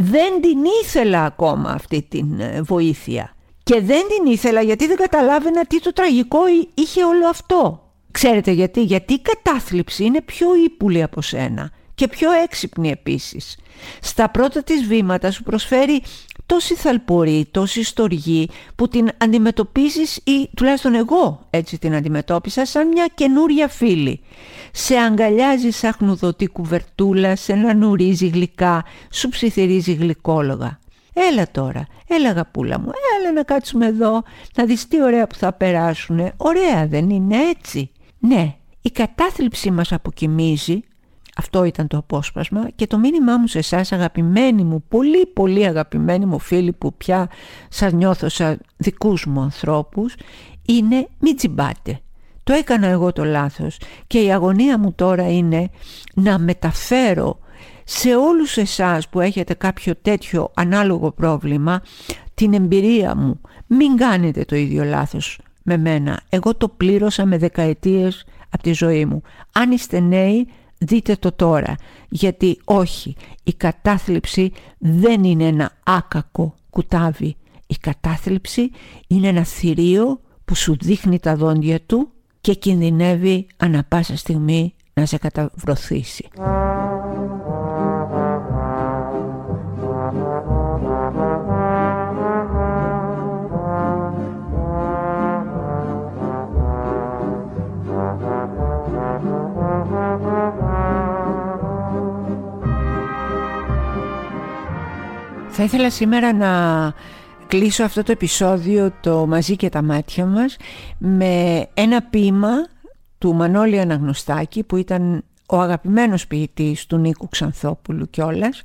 Δεν 0.01 0.41
την 0.41 0.59
ήθελα 0.83 1.25
ακόμα 1.25 1.71
αυτή 1.71 2.07
την 2.09 2.41
ε, 2.41 2.63
βοήθεια. 2.63 3.35
Και 3.63 3.81
δεν 3.81 4.03
την 4.09 4.33
ήθελα 4.33 4.61
γιατί 4.61 4.87
δεν 4.87 4.97
καταλάβαινα 4.97 5.67
τι 5.67 5.81
το 5.81 5.93
τραγικό 5.93 6.39
είχε 6.75 7.05
όλο 7.05 7.29
αυτό. 7.29 7.91
Ξέρετε 8.11 8.51
γιατί, 8.51 8.83
γιατί 8.83 9.13
η 9.13 9.21
κατάθλιψη 9.21 10.05
είναι 10.05 10.21
πιο 10.21 10.47
ύπουλη 10.65 11.03
από 11.03 11.23
σένα 11.23 11.71
και 11.95 12.09
πιο 12.09 12.31
έξυπνη 12.31 12.91
επίσης. 12.91 13.59
Στα 14.01 14.31
πρώτα 14.31 14.63
της 14.63 14.85
βήματα 14.85 15.31
σου 15.31 15.43
προσφέρει 15.43 16.03
τόση 16.47 16.75
θαλπορή, 16.75 17.49
τόση 17.51 17.83
στοργή 17.83 18.49
που 18.77 18.89
την 18.89 19.09
αντιμετωπίζεις 19.19 20.17
ή 20.17 20.51
τουλάχιστον 20.57 20.95
εγώ 20.95 21.47
έτσι 21.51 21.79
την 21.79 21.95
αντιμετώπισα 21.95 22.65
σαν 22.65 22.89
μια 22.89 23.07
καινούρια 23.15 23.69
φίλη. 23.69 24.21
Σε 24.81 24.97
αγκαλιάζει 24.97 25.71
σαν 25.71 25.93
χνουδωτή 25.93 26.47
κουβερτούλα, 26.47 27.37
σε 27.37 27.55
να 27.55 27.75
νουρίζει 27.75 28.29
γλυκά, 28.29 28.85
σου 29.11 29.29
ψιθυρίζει 29.29 29.93
γλυκόλογα. 29.93 30.79
Έλα 31.13 31.51
τώρα, 31.51 31.87
έλα 32.09 32.29
αγαπούλα 32.29 32.81
μου, 32.81 32.91
έλα 33.19 33.33
να 33.33 33.43
κάτσουμε 33.43 33.87
εδώ, 33.87 34.23
να 34.57 34.65
δεις 34.65 34.89
τι 34.89 35.03
ωραία 35.03 35.27
που 35.27 35.35
θα 35.35 35.53
περάσουνε. 35.53 36.33
Ωραία 36.37 36.87
δεν 36.87 37.11
είναι 37.11 37.37
έτσι; 37.37 37.91
Ναι, 38.19 38.55
η 38.81 38.91
κατάθλιψη 38.91 39.71
μας 39.71 39.93
αποκοιμίζει 39.93 40.81
αυτό 41.37 41.65
ήταν 41.65 41.87
το 41.87 41.97
απόσπασμα 41.97 42.69
και 42.75 42.87
το 42.87 42.99
μήνυμά 42.99 43.37
μου 43.37 43.47
σε 43.47 43.59
εσάς 43.59 43.93
αγαπημένοι 43.93 44.63
μου, 44.63 44.85
πολύ 44.89 45.27
πολύ 45.27 45.67
αγαπημένοι 45.67 46.27
μου 46.27 46.39
φίλοι 46.39 46.73
που 46.73 46.95
πια 46.95 47.29
σας 47.69 47.93
νιώθω 47.93 48.29
σαν 48.29 48.61
δικούς 48.77 49.27
μου 49.27 49.41
ανθρώπους 49.41 50.15
είναι 50.67 51.09
μην 51.19 51.37
τσιμπάτε. 51.37 52.01
Το 52.49 52.55
έκανα 52.55 52.87
εγώ 52.87 53.13
το 53.13 53.25
λάθος 53.25 53.81
και 54.07 54.21
η 54.21 54.33
αγωνία 54.33 54.79
μου 54.79 54.93
τώρα 54.93 55.31
είναι 55.31 55.71
να 56.15 56.39
μεταφέρω 56.39 57.39
σε 57.85 58.17
όλους 58.17 58.57
εσάς 58.57 59.09
που 59.09 59.21
έχετε 59.21 59.55
κάποιο 59.55 59.95
τέτοιο 60.03 60.51
ανάλογο 60.55 61.11
πρόβλημα 61.11 61.83
την 62.35 62.53
εμπειρία 62.55 63.17
μου. 63.17 63.41
Μην 63.67 63.97
κάνετε 63.97 64.45
το 64.45 64.57
ίδιο 64.57 64.85
λάθος 64.85 65.39
με 65.63 65.77
μένα. 65.77 66.21
Εγώ 66.29 66.55
το 66.55 66.69
πλήρωσα 66.69 67.27
με 67.27 67.39
δεκαετίες 67.39 68.25
από 68.51 68.63
τη 68.63 68.73
ζωή 68.73 69.05
μου. 69.05 69.23
Αν 69.53 69.71
είστε 69.71 70.01
νέοι 70.01 70.49
δείτε 70.79 71.17
το 71.17 71.33
τώρα 71.33 71.75
γιατί 72.09 72.61
όχι 72.65 73.17
η 73.45 73.53
κατάθλιψη 73.53 74.53
δεν 74.79 75.25
είναι 75.25 75.45
ένα 75.45 75.71
άκακο 75.85 76.55
κουτάβι 76.71 77.37
η 77.67 77.75
κατάθλιψη 77.81 78.71
είναι 79.07 79.29
ένα 79.29 79.45
θηρίο 79.45 80.21
που 80.45 80.55
σου 80.55 80.77
δείχνει 80.81 81.19
τα 81.19 81.37
δόντια 81.37 81.81
του 81.81 82.13
και 82.49 82.55
κινδυνεύει 82.55 83.47
ανα 83.57 83.85
πάσα 83.89 84.17
στιγμή 84.17 84.75
να 84.95 85.07
σε 85.07 85.19
καταβρωθήσει. 85.19 86.29
Θα 105.49 105.63
ήθελα 105.63 105.91
σήμερα 105.91 106.33
να 106.33 106.49
κλείσω 107.49 107.85
αυτό 107.85 108.03
το 108.03 108.13
επεισόδιο 108.13 108.93
το 109.01 109.27
«Μαζί 109.27 109.57
και 109.57 109.69
τα 109.69 109.83
μάτια 109.83 110.27
μας» 110.27 110.57
με 110.99 111.67
ένα 111.75 112.03
ποίημα 112.03 112.53
του 113.19 113.35
Μανώλη 113.35 113.81
Αναγνωστάκη 113.81 114.63
που 114.63 114.77
ήταν 114.77 115.25
ο 115.49 115.61
αγαπημένος 115.61 116.27
ποιητής 116.27 116.87
του 116.87 116.97
Νίκου 116.97 117.29
Ξανθόπουλου 117.29 118.11
κιόλας 118.11 118.63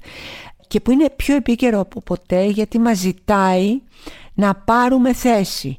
και 0.68 0.80
που 0.80 0.92
είναι 0.92 1.10
πιο 1.16 1.36
επίκαιρο 1.36 1.80
από 1.80 2.02
ποτέ 2.02 2.46
γιατί 2.46 2.80
μας 2.80 2.98
ζητάει 2.98 3.82
να 4.34 4.56
πάρουμε 4.56 5.14
θέση. 5.14 5.78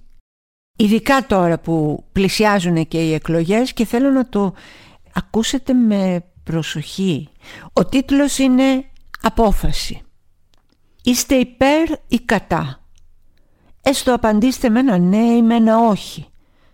Ειδικά 0.78 1.26
τώρα 1.26 1.58
που 1.58 2.04
πλησιάζουν 2.12 2.88
και 2.88 3.06
οι 3.06 3.12
εκλογές 3.12 3.72
και 3.72 3.84
θέλω 3.84 4.10
να 4.10 4.28
το 4.28 4.54
ακούσετε 5.14 5.72
με 5.72 6.24
προσοχή. 6.44 7.28
Ο 7.72 7.86
τίτλος 7.86 8.38
είναι 8.38 8.84
«Απόφαση». 9.22 10.02
Είστε 11.02 11.34
υπέρ 11.34 11.88
ή 12.08 12.18
κατά. 12.18 12.83
Έστω 13.86 14.14
απαντήστε 14.14 14.68
με 14.68 14.78
ένα 14.80 14.98
ναι 14.98 15.24
ή 15.24 15.42
με 15.42 15.54
ένα 15.54 15.78
όχι. 15.78 16.26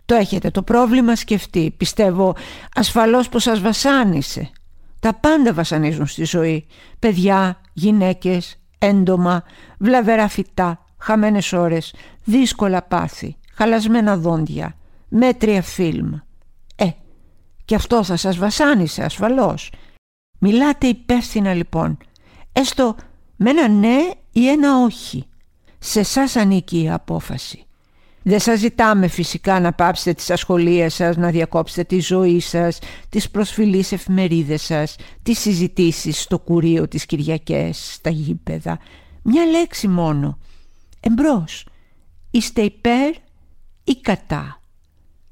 Το 0.04 0.14
έχετε 0.14 0.50
το 0.50 0.62
πρόβλημα 0.62 1.16
σκεφτεί. 1.16 1.74
Πιστεύω 1.76 2.36
ασφαλώς 2.74 3.28
πως 3.28 3.42
σας 3.42 3.60
βασάνισε. 3.60 4.50
Τα 5.00 5.14
πάντα 5.14 5.52
βασανίζουν 5.54 6.06
στη 6.06 6.24
ζωή. 6.24 6.66
Παιδιά, 6.98 7.60
γυναίκες, 7.72 8.58
έντομα, 8.78 9.42
βλαβερά 9.78 10.28
φυτά, 10.28 10.84
χαμένες 10.98 11.52
ώρες, 11.52 11.94
δύσκολα 12.24 12.82
πάθη, 12.82 13.36
χαλασμένα 13.54 14.16
δόντια, 14.16 14.76
μέτρια 15.08 15.62
φιλμ. 15.62 16.12
Ε, 16.76 16.88
και 17.64 17.74
αυτό 17.74 18.04
θα 18.04 18.16
σας 18.16 18.36
βασάνισε 18.36 19.04
ασφαλώς. 19.04 19.72
Μιλάτε 20.38 20.86
υπεύθυνα 20.86 21.54
λοιπόν. 21.54 21.98
Έστω 22.52 22.96
με 23.36 23.50
ένα 23.50 23.68
ναι 23.68 23.98
ή 24.32 24.48
ένα 24.48 24.82
όχι. 24.84 25.24
Σε 25.80 26.00
εσά 26.00 26.28
ανήκει 26.34 26.82
η 26.82 26.90
απόφαση. 26.90 27.64
Δεν 28.22 28.40
σας 28.40 28.58
ζητάμε 28.58 29.08
φυσικά 29.08 29.60
να 29.60 29.72
πάψετε 29.72 30.12
τις 30.12 30.30
ασχολίες 30.30 30.94
σας, 30.94 31.16
να 31.16 31.30
διακόψετε 31.30 31.84
τη 31.84 32.00
ζωή 32.00 32.40
σας, 32.40 32.78
τις 33.08 33.30
προσφυλείς 33.30 33.92
εφημερίδες 33.92 34.62
σας, 34.62 34.96
τις 35.22 35.38
συζητήσεις 35.38 36.20
στο 36.20 36.38
κουρίο 36.38 36.88
τις 36.88 37.06
Κυριακές, 37.06 37.92
στα 37.92 38.10
γήπεδα. 38.10 38.78
Μια 39.22 39.44
λέξη 39.44 39.88
μόνο. 39.88 40.38
Εμπρός. 41.00 41.66
Είστε 42.30 42.62
υπέρ 42.62 43.14
ή 43.84 44.00
κατά. 44.00 44.60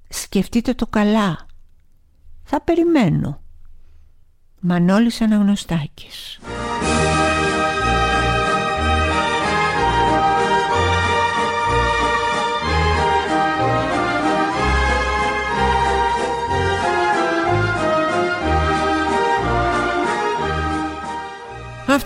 Σκεφτείτε 0.09 0.75
το 0.75 0.87
καλά. 0.87 1.47
Θα 2.43 2.61
περιμένω. 2.61 3.41
Μανώλης 4.61 5.21
Αναγνωστάκης. 5.21 6.39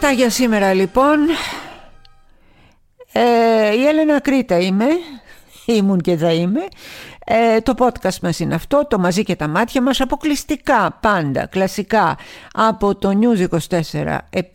Αυτά 0.05 0.15
για 0.15 0.31
σήμερα 0.31 0.73
λοιπόν. 0.73 1.19
Ε, 3.13 3.75
η 3.75 3.87
Έλενα 3.87 4.21
Κρήτα 4.21 4.59
είμαι, 4.59 4.87
ήμουν 5.67 6.01
και 6.01 6.17
θα 6.17 6.33
είμαι. 6.33 6.61
Ε, 7.25 7.61
το 7.61 7.75
podcast 7.79 8.19
μας 8.23 8.39
είναι 8.39 8.55
αυτό, 8.55 8.87
το 8.91 8.99
μαζί 8.99 9.23
και 9.23 9.37
τα 9.37 9.49
μάτια 9.49 9.83
μας, 9.83 10.01
αποκλειστικά 10.01 10.99
πάντα, 11.01 11.47
κλασικά, 11.47 12.17
από 12.53 12.95
το 12.95 13.11
News 13.21 13.49
24, 13.69 14.19
7 14.31 14.49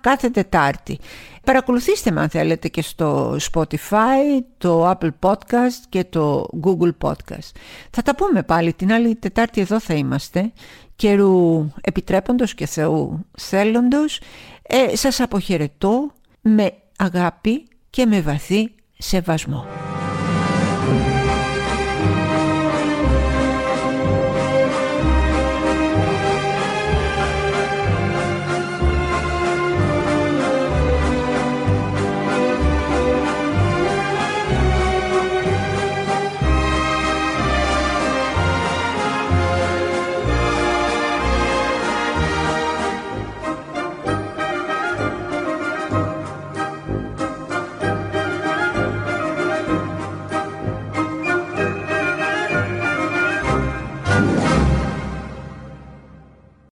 κάθε 0.00 0.28
Τετάρτη. 0.28 0.98
Παρακολουθήστε 1.44 2.10
με 2.10 2.20
αν 2.20 2.28
θέλετε 2.28 2.68
και 2.68 2.82
στο 2.82 3.36
Spotify, 3.52 4.42
το 4.58 4.90
Apple 4.90 5.10
Podcast 5.20 5.80
και 5.88 6.04
το 6.04 6.48
Google 6.64 6.92
Podcast. 7.00 7.50
Θα 7.90 8.02
τα 8.02 8.14
πούμε 8.14 8.42
πάλι 8.42 8.72
την 8.72 8.92
άλλη 8.92 9.14
Τετάρτη 9.14 9.60
εδώ 9.60 9.80
θα 9.80 9.94
είμαστε, 9.94 10.52
καιρού 10.96 11.66
επιτρέποντος 11.80 12.54
και 12.54 12.66
Θεού 12.66 13.26
θέλοντος. 13.38 14.20
Ε, 14.62 14.96
σας 14.96 15.20
αποχαιρετώ 15.20 16.12
με 16.40 16.72
αγάπη 16.96 17.66
και 17.90 18.06
με 18.06 18.20
βαθύ 18.20 18.70
σεβασμό. 18.98 19.66